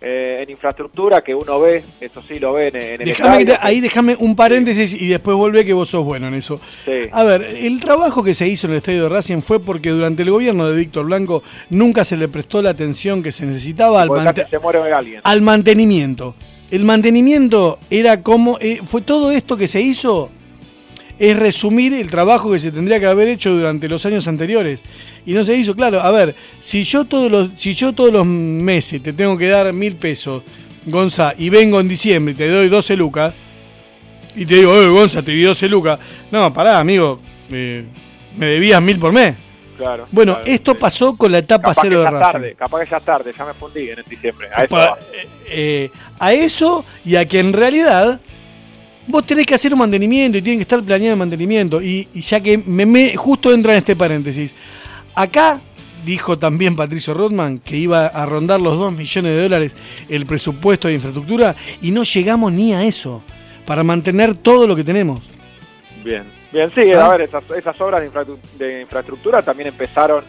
eh, 0.00 0.40
en 0.42 0.50
infraestructura 0.50 1.22
que 1.22 1.34
uno 1.34 1.60
ve, 1.60 1.84
eso 2.00 2.22
sí 2.26 2.38
lo 2.38 2.52
ve 2.52 2.68
en, 2.68 3.02
el 3.02 3.56
Ahí 3.60 3.80
déjame 3.80 4.16
un 4.18 4.36
paréntesis 4.36 4.92
y 4.92 5.08
después 5.08 5.36
vuelve 5.36 5.64
que 5.64 5.72
vos 5.72 5.88
sos 5.88 6.04
bueno 6.04 6.28
en 6.28 6.34
eso. 6.34 6.60
A 7.12 7.24
ver, 7.24 7.42
el 7.42 7.80
trabajo 7.80 8.22
que 8.22 8.34
se 8.34 8.46
hizo 8.46 8.66
en 8.66 8.72
el 8.72 8.76
estadio 8.78 9.04
de 9.04 9.08
Racing 9.08 9.40
fue 9.40 9.60
porque 9.60 9.90
durante 9.90 10.22
el 10.22 10.30
gobierno 10.30 10.68
de 10.68 10.76
Víctor 10.76 11.06
Blanco 11.06 11.42
nunca 11.70 12.04
se 12.04 12.16
le 12.16 12.28
prestó 12.28 12.62
la 12.62 12.70
atención 12.70 13.22
que 13.22 13.32
se 13.32 13.46
necesitaba 13.46 14.02
al, 14.02 14.10
al 15.22 15.42
mantenimiento. 15.42 16.34
El 16.70 16.84
mantenimiento 16.84 17.78
era 17.90 18.22
como, 18.22 18.58
eh, 18.60 18.80
fue 18.84 19.02
todo 19.02 19.30
esto 19.30 19.56
que 19.56 19.68
se 19.68 19.80
hizo 19.80 20.30
es 21.18 21.36
resumir 21.36 21.94
el 21.94 22.10
trabajo 22.10 22.52
que 22.52 22.58
se 22.58 22.72
tendría 22.72 22.98
que 22.98 23.06
haber 23.06 23.28
hecho 23.28 23.50
durante 23.50 23.88
los 23.88 24.04
años 24.06 24.26
anteriores. 24.26 24.82
Y 25.26 25.32
no 25.32 25.44
se 25.44 25.54
hizo, 25.56 25.74
claro, 25.74 26.00
a 26.00 26.10
ver, 26.10 26.34
si 26.60 26.84
yo 26.84 27.04
todos 27.04 27.30
los, 27.30 27.50
si 27.56 27.74
yo 27.74 27.92
todos 27.92 28.12
los 28.12 28.26
meses 28.26 29.02
te 29.02 29.12
tengo 29.12 29.36
que 29.38 29.48
dar 29.48 29.72
mil 29.72 29.96
pesos, 29.96 30.42
Gonza, 30.86 31.32
y 31.36 31.48
vengo 31.48 31.80
en 31.80 31.88
diciembre 31.88 32.34
y 32.34 32.36
te 32.36 32.48
doy 32.48 32.68
12 32.68 32.96
lucas, 32.96 33.34
y 34.36 34.44
te 34.44 34.56
digo, 34.56 34.72
oye, 34.72 34.88
Gonza, 34.88 35.22
te 35.22 35.30
di 35.30 35.42
12 35.42 35.68
lucas, 35.68 35.98
no, 36.30 36.52
pará, 36.52 36.80
amigo, 36.80 37.20
me 37.48 37.86
debías 38.46 38.82
mil 38.82 38.98
por 38.98 39.12
mes. 39.12 39.36
Claro, 39.76 40.06
bueno, 40.12 40.38
esto 40.44 40.76
pasó 40.76 41.16
con 41.16 41.32
la 41.32 41.38
etapa 41.38 41.74
cero 41.74 42.02
de 42.02 42.10
Racing. 42.10 42.32
Tarde, 42.32 42.54
capaz 42.54 42.84
que 42.84 42.90
ya 42.90 43.00
tarde, 43.00 43.34
ya 43.36 43.44
me 43.44 43.54
fundí 43.54 43.90
en 43.90 44.04
diciembre. 44.08 44.48
A, 44.54 44.64
eso, 44.64 44.96
eh, 45.12 45.28
eh, 45.48 45.90
a 46.18 46.32
eso 46.32 46.84
y 47.04 47.16
a 47.16 47.26
que 47.26 47.40
en 47.40 47.52
realidad 47.52 48.20
vos 49.06 49.26
tenés 49.26 49.46
que 49.46 49.54
hacer 49.54 49.72
un 49.72 49.80
mantenimiento 49.80 50.38
y 50.38 50.42
tiene 50.42 50.58
que 50.58 50.62
estar 50.62 50.82
planeado 50.82 51.14
el 51.14 51.18
mantenimiento. 51.18 51.82
Y, 51.82 52.08
ya 52.14 52.40
que 52.40 52.58
me, 52.58 53.16
justo 53.16 53.52
entra 53.52 53.72
en 53.72 53.78
este 53.78 53.96
paréntesis. 53.96 54.54
Acá 55.14 55.60
dijo 56.04 56.38
también 56.38 56.76
Patricio 56.76 57.14
Rodman 57.14 57.58
que 57.58 57.76
iba 57.76 58.06
a 58.06 58.26
rondar 58.26 58.60
los 58.60 58.76
2 58.78 58.92
millones 58.92 59.32
de 59.32 59.42
dólares 59.42 59.76
el 60.08 60.26
presupuesto 60.26 60.88
de 60.88 60.94
infraestructura 60.94 61.54
y 61.80 61.92
no 61.92 62.02
llegamos 62.02 62.52
ni 62.52 62.74
a 62.74 62.84
eso 62.84 63.22
para 63.64 63.82
mantener 63.82 64.34
todo 64.34 64.66
lo 64.66 64.76
que 64.76 64.84
tenemos. 64.84 65.30
Bien, 66.04 66.24
bien, 66.52 66.70
sí, 66.74 66.92
a 66.92 67.08
ver, 67.08 67.22
esas, 67.22 67.80
obras 67.80 68.02
de, 68.58 68.82
infraestructura 68.82 69.40
también 69.40 69.68
empezaron 69.68 70.24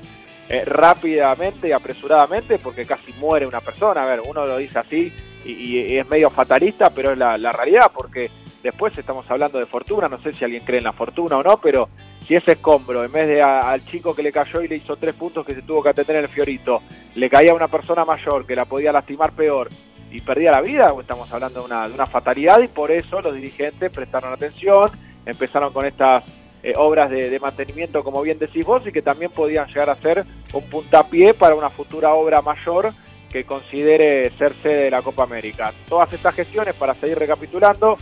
eh, 0.47 0.63
rápidamente 0.63 1.67
y 1.67 1.71
apresuradamente 1.73 2.57
porque 2.59 2.85
casi 2.85 3.11
muere 3.19 3.45
una 3.45 3.59
persona. 3.59 4.03
A 4.03 4.05
ver, 4.05 4.21
uno 4.25 4.45
lo 4.45 4.57
dice 4.57 4.79
así 4.79 5.11
y, 5.43 5.97
es 5.97 6.07
medio 6.07 6.29
fatalista, 6.29 6.89
pero 6.91 7.11
es 7.11 7.17
la 7.17 7.51
realidad 7.51 7.91
porque 7.93 8.31
Después 8.65 8.97
estamos 8.97 9.29
hablando 9.29 9.59
de 9.59 9.67
fortuna, 9.67 10.09
no 10.09 10.19
sé 10.23 10.33
si 10.33 10.43
alguien 10.43 10.63
cree 10.65 10.79
en 10.79 10.85
la 10.85 10.91
fortuna 10.91 11.37
o 11.37 11.43
no, 11.43 11.61
pero 11.61 11.87
si 12.27 12.33
ese 12.33 12.53
escombro, 12.53 13.03
en 13.03 13.11
vez 13.11 13.27
de 13.27 13.39
al 13.39 13.85
chico 13.85 14.15
que 14.15 14.23
le 14.23 14.31
cayó 14.31 14.59
y 14.63 14.67
le 14.67 14.77
hizo 14.77 14.95
tres 14.95 15.13
puntos 15.13 15.45
que 15.45 15.53
se 15.53 15.61
tuvo 15.61 15.83
que 15.83 15.89
atender 15.89 16.15
en 16.15 16.23
el 16.23 16.29
Fiorito, 16.29 16.81
le 17.13 17.29
caía 17.29 17.51
a 17.51 17.53
una 17.53 17.67
persona 17.67 18.05
mayor 18.05 18.43
que 18.47 18.55
la 18.55 18.65
podía 18.65 18.91
lastimar 18.91 19.33
peor 19.33 19.69
y 20.09 20.19
perdía 20.19 20.51
la 20.51 20.61
vida, 20.61 20.91
estamos 20.99 21.31
hablando 21.31 21.59
de 21.59 21.93
una, 21.93 22.07
fatalidad 22.07 22.59
y 22.59 22.67
por 22.67 22.89
eso 22.89 23.21
los 23.21 23.35
dirigentes 23.35 23.91
prestaron 23.91 24.33
atención, 24.33 24.89
empezaron 25.27 25.71
con 25.71 25.85
estas 25.85 26.23
eh, 26.63 26.73
obras 26.75 27.11
de, 27.11 27.29
de, 27.29 27.39
mantenimiento, 27.39 28.03
como 28.03 28.23
bien 28.23 28.39
decís 28.39 28.65
vos, 28.65 28.81
y 28.87 28.91
que 28.91 29.03
también 29.03 29.29
podían 29.29 29.67
llegar 29.67 29.91
a 29.91 29.95
ser 29.97 30.25
un 30.53 30.63
puntapié 30.71 31.35
para 31.35 31.53
una 31.53 31.69
futura 31.69 32.15
obra 32.15 32.41
mayor 32.41 32.93
que 33.31 33.43
considere 33.43 34.31
ser 34.39 34.55
sede 34.63 34.85
de 34.85 34.89
la 34.89 35.03
Copa 35.03 35.21
América. 35.21 35.71
Todas 35.87 36.11
estas 36.13 36.33
gestiones, 36.33 36.73
para 36.73 36.95
seguir 36.95 37.19
recapitulando, 37.19 37.97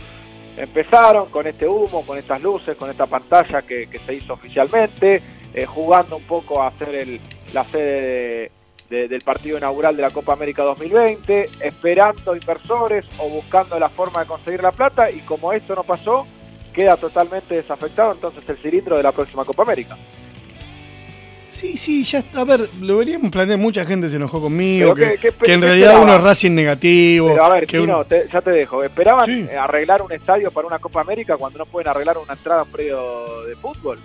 empezaron 0.56 1.30
con 1.30 1.46
este 1.46 1.66
humo, 1.66 2.04
con 2.06 2.18
estas 2.18 2.42
luces, 2.42 2.76
con 2.76 2.90
esta 2.90 3.06
pantalla 3.06 3.62
que, 3.62 3.88
se 4.04 4.14
hizo 4.14 4.34
oficialmente, 4.34 5.22
eh, 5.52 5.66
jugando 5.66 6.16
un 6.16 6.22
poco 6.24 6.62
a 6.62 6.68
hacer 6.68 6.94
el, 6.94 7.20
la 7.52 7.64
sede 7.64 8.50
del 8.88 9.22
partido 9.22 9.58
inaugural 9.58 9.96
de 9.96 10.02
la 10.02 10.10
Copa 10.10 10.34
América 10.34 10.62
2020, 10.62 11.50
esperando 11.60 12.36
inversores 12.36 13.04
o 13.18 13.28
buscando 13.28 13.78
la 13.78 13.88
forma 13.88 14.20
de 14.20 14.26
conseguir 14.26 14.62
la 14.62 14.72
plata 14.72 15.10
y 15.10 15.20
como 15.20 15.52
esto 15.52 15.74
no 15.74 15.82
pasó, 15.82 16.26
queda 16.72 16.96
totalmente 16.96 17.56
desafectado 17.56 18.12
entonces 18.12 18.48
el 18.48 18.56
cilindro 18.58 18.96
de 18.96 19.02
la 19.02 19.12
próxima 19.12 19.44
Copa 19.44 19.62
América. 19.62 19.96
Sí, 21.54 21.76
sí, 21.76 22.02
ya 22.02 22.18
está. 22.18 22.40
A 22.40 22.44
ver, 22.44 22.68
lo 22.80 22.96
veríamos 22.96 23.30
planear. 23.30 23.58
Mucha 23.58 23.86
gente 23.86 24.08
se 24.08 24.16
enojó 24.16 24.40
conmigo. 24.40 24.92
Que, 24.94 25.16
en 25.46 25.62
realidad 25.62 26.02
uno 26.02 26.16
es 26.16 26.20
Racing 26.20 26.50
negativo. 26.50 27.28
Pero 27.28 27.44
a 27.44 27.54
ver, 27.54 27.66
ya 28.32 28.42
te 28.42 28.50
dejo. 28.50 28.82
¿Esperaban 28.82 29.48
arreglar 29.56 30.02
un 30.02 30.10
estadio 30.10 30.50
para 30.50 30.66
una 30.66 30.80
Copa 30.80 31.00
América 31.00 31.36
cuando 31.36 31.60
no 31.60 31.66
pueden 31.66 31.88
arreglar 31.88 32.18
una 32.18 32.32
entrada 32.32 32.62
a 32.62 32.64
un 32.64 32.70
predio 32.70 33.44
de 33.44 33.54
fútbol? 33.54 34.00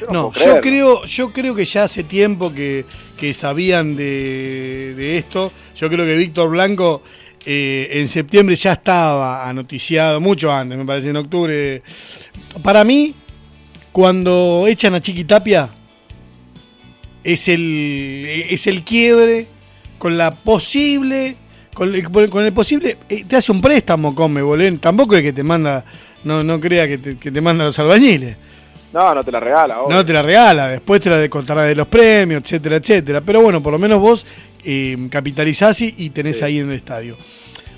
Yo 0.00 0.06
no, 0.10 0.32
yo 0.32 0.60
creo, 0.60 1.04
yo 1.04 1.32
creo 1.32 1.54
que 1.54 1.64
ya 1.64 1.84
hace 1.84 2.04
tiempo 2.04 2.52
que, 2.52 2.84
sabían 3.34 3.94
de, 3.94 5.18
esto. 5.18 5.52
Yo 5.74 5.90
creo 5.90 6.06
que 6.06 6.16
Víctor 6.16 6.48
Blanco 6.48 7.02
eh, 7.44 7.88
en 7.92 8.08
septiembre 8.08 8.56
ya 8.56 8.72
estaba 8.72 9.46
anoticiado, 9.46 10.18
mucho 10.20 10.50
antes, 10.50 10.78
me 10.78 10.84
parece, 10.86 11.10
en 11.10 11.16
octubre. 11.16 11.82
Para 12.62 12.84
mí, 12.84 13.14
cuando 13.92 14.64
echan 14.66 14.94
a 14.94 15.00
Chiquitapia 15.00 15.70
es 17.26 17.48
el, 17.48 18.24
es 18.50 18.68
el 18.68 18.84
quiebre 18.84 19.48
con 19.98 20.16
la 20.16 20.30
posible, 20.30 21.34
con 21.74 21.92
el, 21.92 22.08
con 22.30 22.44
el 22.44 22.52
posible, 22.52 22.98
eh, 23.08 23.24
te 23.26 23.34
hace 23.34 23.50
un 23.50 23.60
préstamo, 23.60 24.14
come, 24.14 24.42
bolén. 24.42 24.78
Tampoco 24.78 25.16
es 25.16 25.22
que 25.22 25.32
te 25.32 25.42
manda, 25.42 25.84
no, 26.22 26.44
no 26.44 26.60
crea 26.60 26.86
que 26.86 26.98
te, 26.98 27.18
que 27.18 27.32
te 27.32 27.40
manda 27.40 27.64
los 27.64 27.76
albañiles. 27.80 28.36
No, 28.92 29.12
no 29.12 29.24
te 29.24 29.32
la 29.32 29.40
regala. 29.40 29.78
No 29.90 30.06
te 30.06 30.12
la 30.12 30.22
regala, 30.22 30.68
después 30.68 31.00
te 31.00 31.10
la 31.10 31.28
contará 31.28 31.62
de 31.62 31.74
los 31.74 31.88
premios, 31.88 32.44
etcétera, 32.44 32.76
etcétera. 32.76 33.20
Pero 33.20 33.42
bueno, 33.42 33.60
por 33.60 33.72
lo 33.72 33.78
menos 33.80 33.98
vos 34.00 34.24
eh, 34.64 34.96
capitalizás 35.10 35.80
y, 35.80 36.10
tenés 36.10 36.42
ahí 36.44 36.60
en 36.60 36.70
el 36.70 36.76
estadio. 36.76 37.16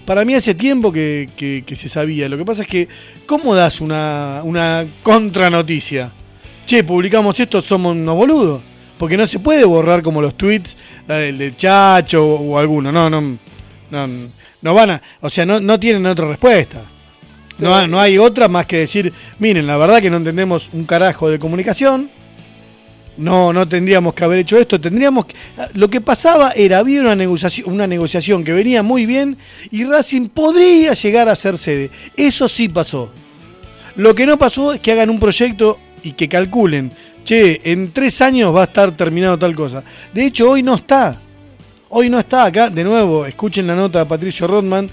Para 0.05 0.27
mí 0.27 0.35
hace 0.35 0.55
tiempo 0.55 0.93
que, 0.93 1.31
que, 1.37 1.77
se 1.77 1.89
sabía. 1.89 2.29
Lo 2.29 2.37
que 2.37 2.45
pasa 2.45 2.63
es 2.63 2.69
que, 2.69 2.87
¿cómo 3.25 3.55
das 3.55 3.81
una, 3.81 4.43
una 4.45 4.85
contranoticia? 5.03 6.13
Che, 6.67 6.85
publicamos 6.85 7.41
esto, 7.41 7.63
somos 7.63 7.97
unos 7.97 8.15
boludos. 8.15 8.78
Porque 8.99 9.17
no 9.17 9.27
se 9.27 9.39
puede 9.39 9.65
borrar 9.65 10.03
como 10.03 10.21
los 10.21 10.37
tweets 10.37 10.77
del, 11.07 11.57
Chacho 11.57 12.25
o, 12.25 12.59
alguno. 12.59 12.91
No, 12.91 13.09
no, 13.09 13.39
no, 13.91 14.09
no 14.61 14.75
van 14.75 14.91
a. 14.91 15.03
O 15.21 15.31
sea, 15.31 15.47
no, 15.47 15.61
no 15.61 15.79
tienen 15.79 16.05
otra 16.07 16.27
respuesta. 16.27 16.83
No, 17.59 17.87
no 17.87 18.01
hay 18.01 18.19
otra 18.19 18.49
más 18.49 18.67
que 18.67 18.79
decir, 18.79 19.13
miren, 19.39 19.67
la 19.67 19.77
verdad 19.77 20.01
que 20.01 20.11
no 20.11 20.17
entendemos 20.19 20.71
un 20.73 20.85
carajo 20.85 21.29
de 21.29 21.39
comunicación. 21.39 22.11
No, 23.17 23.53
no 23.53 23.69
tendríamos 23.69 24.15
que 24.15 24.23
haber 24.23 24.39
hecho 24.39 24.57
esto. 24.57 24.81
Tendríamos 24.81 25.27
que, 25.27 25.35
lo 25.75 25.91
que 25.91 26.01
pasaba 26.01 26.53
era 26.53 26.79
había 26.79 27.01
una 27.01 27.17
negociación, 27.17 27.73
una 27.73 27.89
negociación 27.89 28.45
que 28.45 28.53
venía 28.53 28.85
muy 28.85 29.07
bien 29.07 29.37
y 29.73 29.85
Racing 29.85 30.29
podría 30.29 30.93
llegar 30.93 31.29
a 31.29 31.35
ser 31.35 31.59
sede. 31.59 31.91
Eso 32.17 32.49
sí 32.49 32.69
pasó. 32.69 33.13
Lo 33.97 34.15
que 34.15 34.27
no 34.27 34.39
pasó 34.39 34.73
es 34.73 34.81
que 34.81 34.93
hagan 34.93 35.11
un 35.11 35.19
proyecto 35.19 35.81
y 36.05 36.13
que 36.13 36.29
calculen 36.29 36.93
che, 37.29 37.61
en 37.63 37.93
tres 37.93 38.23
años 38.23 38.57
va 38.57 38.63
a 38.63 38.65
estar 38.65 38.97
terminado 38.97 39.39
tal 39.39 39.55
cosa. 39.55 39.85
De 40.15 40.25
hecho, 40.25 40.51
hoy 40.51 40.63
no 40.63 40.77
está. 40.77 41.21
Hoy 41.91 42.09
no 42.09 42.19
está 42.19 42.47
acá. 42.47 42.71
De 42.71 42.83
nuevo, 42.83 43.27
escuchen 43.27 43.67
la 43.67 43.77
nota 43.77 43.99
de 43.99 44.07
Patricio 44.07 44.47
Rodman, 44.47 44.89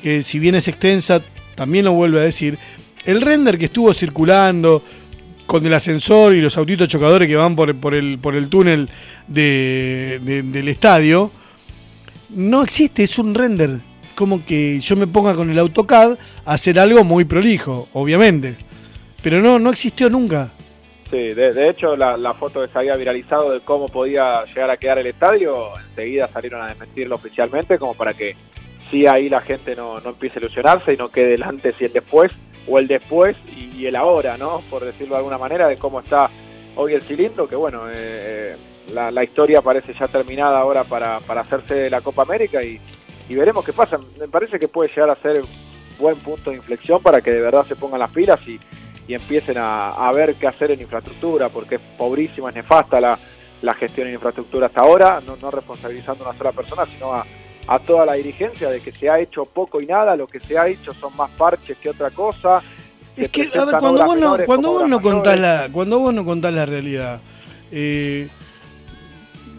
que 0.00 0.22
si 0.22 0.38
bien 0.38 0.54
es 0.54 0.68
extensa, 0.68 1.20
también 1.56 1.86
lo 1.86 1.92
vuelve 1.92 2.20
a 2.20 2.22
decir. 2.22 2.56
El 3.04 3.20
render 3.20 3.58
que 3.58 3.64
estuvo 3.64 3.92
circulando 3.92 4.84
con 5.46 5.66
el 5.66 5.74
ascensor 5.74 6.32
y 6.32 6.40
los 6.40 6.56
autitos 6.56 6.86
chocadores 6.86 7.26
que 7.26 7.34
van 7.34 7.56
por, 7.56 7.74
por, 7.74 7.94
el, 7.94 8.20
por 8.20 8.36
el 8.36 8.48
túnel 8.48 8.88
de, 9.26 10.20
de, 10.22 10.44
del 10.44 10.68
estadio, 10.68 11.32
no 12.28 12.62
existe, 12.62 13.02
es 13.02 13.18
un 13.18 13.34
render. 13.34 13.80
Como 14.14 14.44
que 14.44 14.78
yo 14.78 14.94
me 14.94 15.08
ponga 15.08 15.34
con 15.34 15.50
el 15.50 15.58
AutoCAD 15.58 16.12
a 16.44 16.52
hacer 16.52 16.78
algo 16.78 17.02
muy 17.02 17.24
prolijo, 17.24 17.88
obviamente. 17.94 18.54
Pero 19.24 19.40
no, 19.40 19.58
no 19.58 19.70
existió 19.70 20.08
nunca. 20.08 20.52
Sí, 21.10 21.34
de, 21.34 21.52
de 21.52 21.68
hecho 21.68 21.96
la, 21.96 22.34
foto 22.34 22.62
que 22.62 22.72
se 22.72 22.78
había 22.78 22.94
viralizado 22.94 23.50
de 23.50 23.60
cómo 23.60 23.88
podía 23.88 24.44
llegar 24.44 24.70
a 24.70 24.76
quedar 24.76 24.98
el 24.98 25.08
estadio, 25.08 25.72
enseguida 25.88 26.28
salieron 26.28 26.62
a 26.62 26.68
desmentirlo 26.68 27.16
oficialmente 27.16 27.78
como 27.80 27.94
para 27.94 28.14
que 28.14 28.36
sí 28.90 29.08
ahí 29.08 29.28
la 29.28 29.40
gente 29.40 29.74
no, 29.74 29.98
empiece 29.98 30.38
a 30.38 30.42
ilusionarse 30.42 30.94
y 30.94 30.96
no 30.96 31.08
quede 31.10 31.34
el 31.34 31.42
antes 31.42 31.74
y 31.80 31.84
el 31.84 31.92
después, 31.92 32.30
o 32.68 32.78
el 32.78 32.86
después 32.86 33.36
y, 33.56 33.86
el 33.86 33.96
ahora, 33.96 34.36
¿no? 34.36 34.62
Por 34.68 34.84
decirlo 34.84 35.14
de 35.14 35.18
alguna 35.18 35.38
manera, 35.38 35.66
de 35.66 35.78
cómo 35.78 36.00
está 36.00 36.30
hoy 36.76 36.92
el 36.92 37.02
cilindro, 37.02 37.48
que 37.48 37.56
bueno, 37.56 37.84
eh, 37.90 38.56
la, 38.92 39.10
la, 39.10 39.24
historia 39.24 39.62
parece 39.62 39.94
ya 39.98 40.06
terminada 40.06 40.60
ahora 40.60 40.84
para, 40.84 41.18
para 41.20 41.40
hacerse 41.40 41.88
la 41.88 42.02
Copa 42.02 42.22
América 42.22 42.62
y, 42.62 42.78
y 43.28 43.34
veremos 43.34 43.64
qué 43.64 43.72
pasa. 43.72 43.98
Me 44.18 44.28
parece 44.28 44.60
que 44.60 44.68
puede 44.68 44.90
llegar 44.90 45.10
a 45.10 45.16
ser 45.16 45.42
buen 45.98 46.16
punto 46.16 46.50
de 46.50 46.56
inflexión 46.56 47.02
para 47.02 47.20
que 47.20 47.30
de 47.30 47.40
verdad 47.40 47.66
se 47.66 47.74
pongan 47.74 48.00
las 48.00 48.10
pilas 48.10 48.40
y 48.46 48.60
y 49.06 49.14
empiecen 49.14 49.58
a, 49.58 49.90
a, 49.90 50.12
ver 50.12 50.34
qué 50.36 50.46
hacer 50.46 50.70
en 50.70 50.80
infraestructura, 50.80 51.48
porque 51.48 51.76
es 51.76 51.80
pobrísima, 51.98 52.50
es 52.50 52.56
nefasta 52.56 53.00
la, 53.00 53.18
la 53.62 53.74
gestión 53.74 54.08
en 54.08 54.14
infraestructura 54.14 54.66
hasta 54.66 54.80
ahora, 54.80 55.20
no, 55.26 55.36
no 55.36 55.50
responsabilizando 55.50 56.24
a 56.24 56.30
una 56.30 56.38
sola 56.38 56.52
persona, 56.52 56.86
sino 56.92 57.12
a, 57.12 57.26
a, 57.66 57.78
toda 57.80 58.06
la 58.06 58.14
dirigencia 58.14 58.70
de 58.70 58.80
que 58.80 58.92
se 58.92 59.10
ha 59.10 59.18
hecho 59.18 59.44
poco 59.44 59.80
y 59.80 59.86
nada, 59.86 60.16
lo 60.16 60.26
que 60.26 60.40
se 60.40 60.58
ha 60.58 60.68
hecho 60.68 60.94
son 60.94 61.16
más 61.16 61.30
parches 61.32 61.76
que 61.78 61.90
otra 61.90 62.10
cosa. 62.10 62.62
Es 63.16 63.28
que, 63.30 63.50
a 63.54 63.64
ver, 63.64 63.76
cuando 63.80 64.04
vos 64.04 64.18
no, 64.18 64.36
cuando 64.46 64.72
vos 64.72 64.88
no 64.88 65.00
contás 65.00 65.38
la, 65.38 65.68
cuando 65.72 65.98
vos 65.98 66.14
no 66.14 66.24
contás 66.24 66.52
la 66.52 66.64
realidad, 66.64 67.20
eh, 67.72 68.28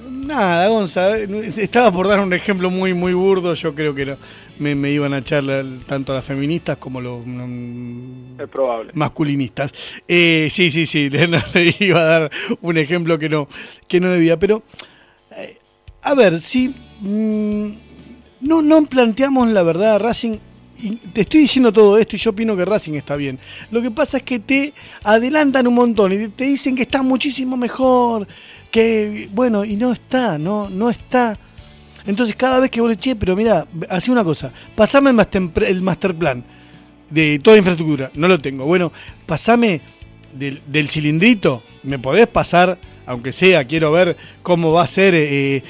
nada, 0.10 0.68
Gonza, 0.68 1.18
estaba 1.18 1.92
por 1.92 2.08
dar 2.08 2.20
un 2.20 2.34
ejemplo 2.34 2.70
muy, 2.70 2.94
muy 2.94 3.14
burdo, 3.14 3.54
yo 3.54 3.76
creo 3.76 3.94
que 3.94 4.06
no 4.06 4.18
me, 4.62 4.76
me, 4.76 4.92
iban 4.92 5.14
a 5.14 5.18
echar 5.18 5.44
tanto 5.88 6.14
las 6.14 6.24
feministas 6.24 6.78
como 6.78 7.02
los 7.02 7.24
es 8.40 8.48
probable. 8.48 8.92
masculinistas. 8.94 9.74
Eh, 10.08 10.50
sí, 10.52 10.72
sí, 10.72 10.86
sí, 10.86 11.10
le, 11.10 11.28
le, 11.28 11.76
iba 11.80 12.00
a 12.00 12.06
dar 12.06 12.32
un 12.62 12.78
ejemplo 12.78 13.18
que 13.20 13.28
no, 13.28 13.48
que 13.88 14.00
no 14.00 14.10
debía. 14.10 14.38
Pero, 14.38 14.64
eh, 15.36 15.58
a 16.04 16.14
ver, 16.14 16.40
si 16.40 16.74
mmm, 17.02 17.68
no, 18.42 18.62
no 18.62 18.86
planteamos 18.86 19.50
la 19.50 19.64
verdad, 19.64 20.00
Racing. 20.00 20.38
Y 20.80 20.96
te 20.96 21.22
estoy 21.22 21.42
diciendo 21.42 21.72
todo 21.72 21.98
esto 21.98 22.16
y 22.16 22.20
yo 22.20 22.32
opino 22.32 22.56
que 22.56 22.66
Racing 22.66 22.94
está 22.94 23.16
bien. 23.16 23.40
Lo 23.70 23.82
que 23.82 23.92
pasa 23.92 24.18
es 24.18 24.24
que 24.24 24.40
te 24.40 24.74
adelantan 25.04 25.68
un 25.68 25.76
montón 25.76 26.12
y 26.12 26.28
te 26.30 26.46
dicen 26.46 26.76
que 26.76 26.84
está 26.84 27.04
muchísimo 27.04 27.56
mejor, 27.56 28.28
que 28.72 29.30
bueno, 29.32 29.64
y 29.64 29.76
no 29.76 29.92
está, 29.92 30.38
no, 30.40 30.70
no 30.70 30.90
está. 30.90 31.38
Entonces 32.06 32.36
cada 32.36 32.60
vez 32.60 32.70
que 32.70 32.82
vos 32.82 32.90
le 32.90 32.96
che, 32.96 33.16
pero 33.16 33.36
mira, 33.36 33.66
así 33.90 34.12
una 34.12 34.24
cosa, 34.24 34.52
pasame 34.76 35.10
el 35.10 35.16
master, 35.16 35.50
el 35.68 35.82
master 35.82 36.16
plan 36.16 36.44
de 37.10 37.40
toda 37.40 37.58
infraestructura, 37.58 38.12
no 38.16 38.28
lo 38.28 38.40
tengo. 38.40 38.66
Bueno, 38.66 38.92
pasame 39.26 39.82
del, 40.34 40.62
del 40.66 40.90
cilindrito, 40.90 41.64
me 41.84 42.00
podés 42.00 42.28
pasar, 42.28 42.78
aunque 43.06 43.32
sea, 43.32 43.66
quiero 43.66 43.92
ver 43.92 44.16
cómo 44.42 44.72
va 44.72 44.84
a 44.84 44.88
ser 44.88 45.14
eh, 45.16 45.64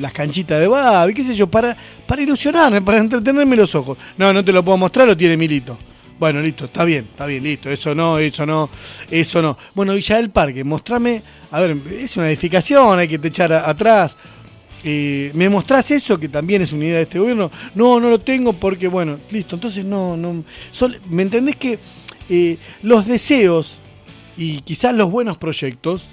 las 0.00 0.12
canchitas 0.12 0.60
de 0.60 0.68
Babi, 0.68 1.14
qué 1.14 1.24
sé 1.24 1.34
yo, 1.34 1.46
para, 1.46 1.76
para 2.06 2.22
ilusionarme, 2.22 2.82
para 2.82 2.98
entretenerme 2.98 3.56
los 3.56 3.74
ojos. 3.74 3.98
No, 4.16 4.32
no 4.32 4.44
te 4.44 4.52
lo 4.52 4.64
puedo 4.64 4.78
mostrar, 4.78 5.06
lo 5.06 5.16
tiene 5.16 5.36
Milito. 5.36 5.78
Bueno, 6.18 6.40
listo, 6.40 6.66
está 6.66 6.84
bien, 6.84 7.08
está 7.10 7.26
bien, 7.26 7.42
listo. 7.42 7.68
Eso 7.68 7.94
no, 7.94 8.18
eso 8.18 8.46
no, 8.46 8.70
eso 9.10 9.42
no. 9.42 9.58
Bueno, 9.74 9.96
y 9.96 10.00
ya 10.00 10.18
el 10.18 10.30
parque, 10.30 10.62
mostrame, 10.62 11.22
a 11.50 11.60
ver, 11.60 11.76
es 11.90 12.16
una 12.16 12.28
edificación, 12.28 12.98
hay 12.98 13.08
que 13.08 13.18
te 13.18 13.28
echar 13.28 13.52
atrás 13.52 14.16
eh, 14.84 15.30
¿Me 15.34 15.48
mostrás 15.48 15.90
eso 15.90 16.18
que 16.18 16.28
también 16.28 16.62
es 16.62 16.72
unidad 16.72 16.96
de 16.96 17.02
este 17.02 17.18
gobierno? 17.18 17.50
No, 17.74 17.98
no 18.00 18.10
lo 18.10 18.20
tengo 18.20 18.52
porque, 18.52 18.86
bueno, 18.86 19.18
listo, 19.30 19.56
entonces 19.56 19.84
no, 19.84 20.16
no. 20.16 20.44
Sol, 20.70 21.00
¿Me 21.08 21.22
entendés 21.22 21.56
que 21.56 21.78
eh, 22.28 22.58
los 22.82 23.06
deseos 23.06 23.78
y 24.36 24.60
quizás 24.60 24.94
los 24.94 25.10
buenos 25.10 25.38
proyectos 25.38 26.06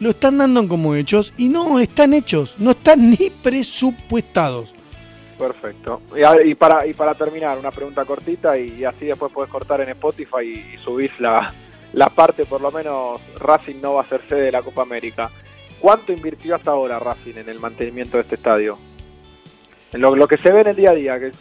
lo 0.00 0.10
están 0.10 0.38
dando 0.38 0.66
como 0.66 0.94
hechos 0.94 1.32
y 1.36 1.48
no 1.48 1.78
están 1.78 2.12
hechos, 2.12 2.56
no 2.58 2.72
están 2.72 3.10
ni 3.10 3.30
presupuestados? 3.30 4.74
Perfecto. 5.38 6.02
Y, 6.44 6.54
para, 6.56 6.86
y 6.86 6.94
para 6.94 7.14
terminar, 7.14 7.56
una 7.58 7.70
pregunta 7.70 8.04
cortita 8.04 8.58
y, 8.58 8.80
y 8.80 8.84
así 8.84 9.06
después 9.06 9.32
podés 9.32 9.50
cortar 9.50 9.80
en 9.80 9.90
Spotify 9.90 10.42
y, 10.42 10.74
y 10.74 10.78
subís 10.84 11.12
la, 11.20 11.54
la 11.92 12.08
parte, 12.08 12.44
por 12.44 12.60
lo 12.60 12.72
menos 12.72 13.20
Racing 13.38 13.80
no 13.80 13.94
va 13.94 14.02
a 14.02 14.08
ser 14.08 14.22
sede 14.28 14.42
de 14.42 14.52
la 14.52 14.62
Copa 14.62 14.82
América. 14.82 15.30
¿Cuánto 15.80 16.12
invirtió 16.12 16.56
hasta 16.56 16.72
ahora 16.72 16.98
Racing 16.98 17.36
en 17.36 17.48
el 17.48 17.60
mantenimiento 17.60 18.16
de 18.16 18.22
este 18.22 18.34
estadio? 18.34 18.78
En 19.92 20.00
lo, 20.00 20.28
que 20.28 20.36
se 20.36 20.50
ve 20.50 20.60
en 20.60 20.66
el 20.68 20.76
día 20.76 20.90
a 20.90 20.94
día, 20.94 21.18
que 21.18 21.32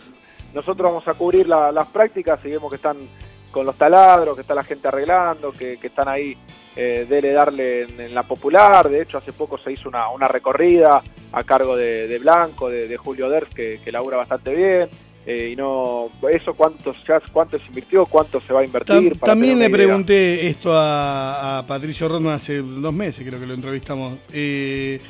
nosotros 0.54 0.90
vamos 0.90 1.08
a 1.08 1.16
cubrir 1.16 1.48
la, 1.48 1.72
las 1.72 1.88
prácticas 1.88 2.40
y 2.46 2.52
vemos 2.52 2.70
que 2.70 2.78
están 2.78 3.10
con 3.52 3.66
los 3.66 3.76
taladros, 3.76 4.36
que 4.36 4.42
está 4.42 4.54
la 4.54 4.64
gente 4.64 4.88
arreglando, 4.88 5.52
que, 5.52 5.80
están 5.82 6.08
ahí 6.08 6.38
eh, 6.76 7.06
dele 7.10 7.32
darle 7.32 7.84
en, 7.84 8.14
la 8.14 8.24
popular, 8.24 8.88
de 8.88 9.02
hecho 9.02 9.18
hace 9.18 9.34
poco 9.34 9.58
se 9.58 9.72
hizo 9.72 9.90
una, 9.90 10.28
recorrida 10.28 11.02
a 11.32 11.44
cargo 11.44 11.76
de, 11.76 12.18
Blanco, 12.20 12.70
de, 12.70 12.88
de 12.88 12.98
Julio 12.98 13.30
Ders, 13.30 13.50
que, 13.54 13.82
que 13.84 13.92
labura 13.92 14.18
bastante 14.18 14.54
bien, 14.54 14.90
eh, 15.30 15.50
y 15.52 15.56
no 15.58 16.08
eso 16.32 16.54
cuánto 16.54 16.96
ya 17.06 17.20
cuánto 17.34 17.60
se 17.60 17.66
invirtió 17.66 18.06
cuánto 18.06 18.40
se 18.40 18.54
va 18.54 18.62
a 18.62 18.64
invertir 18.64 19.10
Tam, 19.10 19.20
también 19.20 19.60
le 19.60 19.70
pregunté 19.70 20.48
esto 20.48 20.72
a, 20.74 21.58
a, 21.60 21.68
Patricio 21.68 22.08
Rodman 22.08 22.36
hace 22.36 22.60
dos 22.60 22.94
meses 22.94 23.28
creo 23.28 23.38
que 23.38 23.46
lo 23.46 23.54
entrevistamos. 23.54 24.20
Eh, 24.32 25.02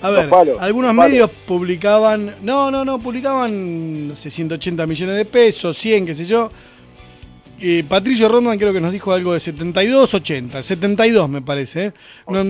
a 0.00 0.08
ver 0.08 0.30
palos, 0.30 0.56
algunos 0.62 0.94
medios 0.94 1.28
palos. 1.28 1.44
publicaban 1.46 2.36
no 2.40 2.70
no 2.70 2.86
no 2.86 2.98
publicaban 3.00 4.08
no 4.08 4.16
sé 4.16 4.30
180 4.30 4.86
millones 4.86 5.14
de 5.14 5.26
pesos 5.26 5.76
100 5.76 6.06
qué 6.06 6.14
sé 6.14 6.24
yo. 6.24 6.50
Eh, 7.58 7.84
Patricio 7.86 8.30
Rodman 8.30 8.58
creo 8.58 8.72
que 8.72 8.80
nos 8.80 8.92
dijo 8.92 9.12
algo 9.12 9.34
de 9.34 9.40
72 9.40 10.14
80 10.14 10.62
72 10.62 11.28
me 11.28 11.42
parece 11.42 11.86
¿eh? 11.86 11.92
no, 12.28 12.44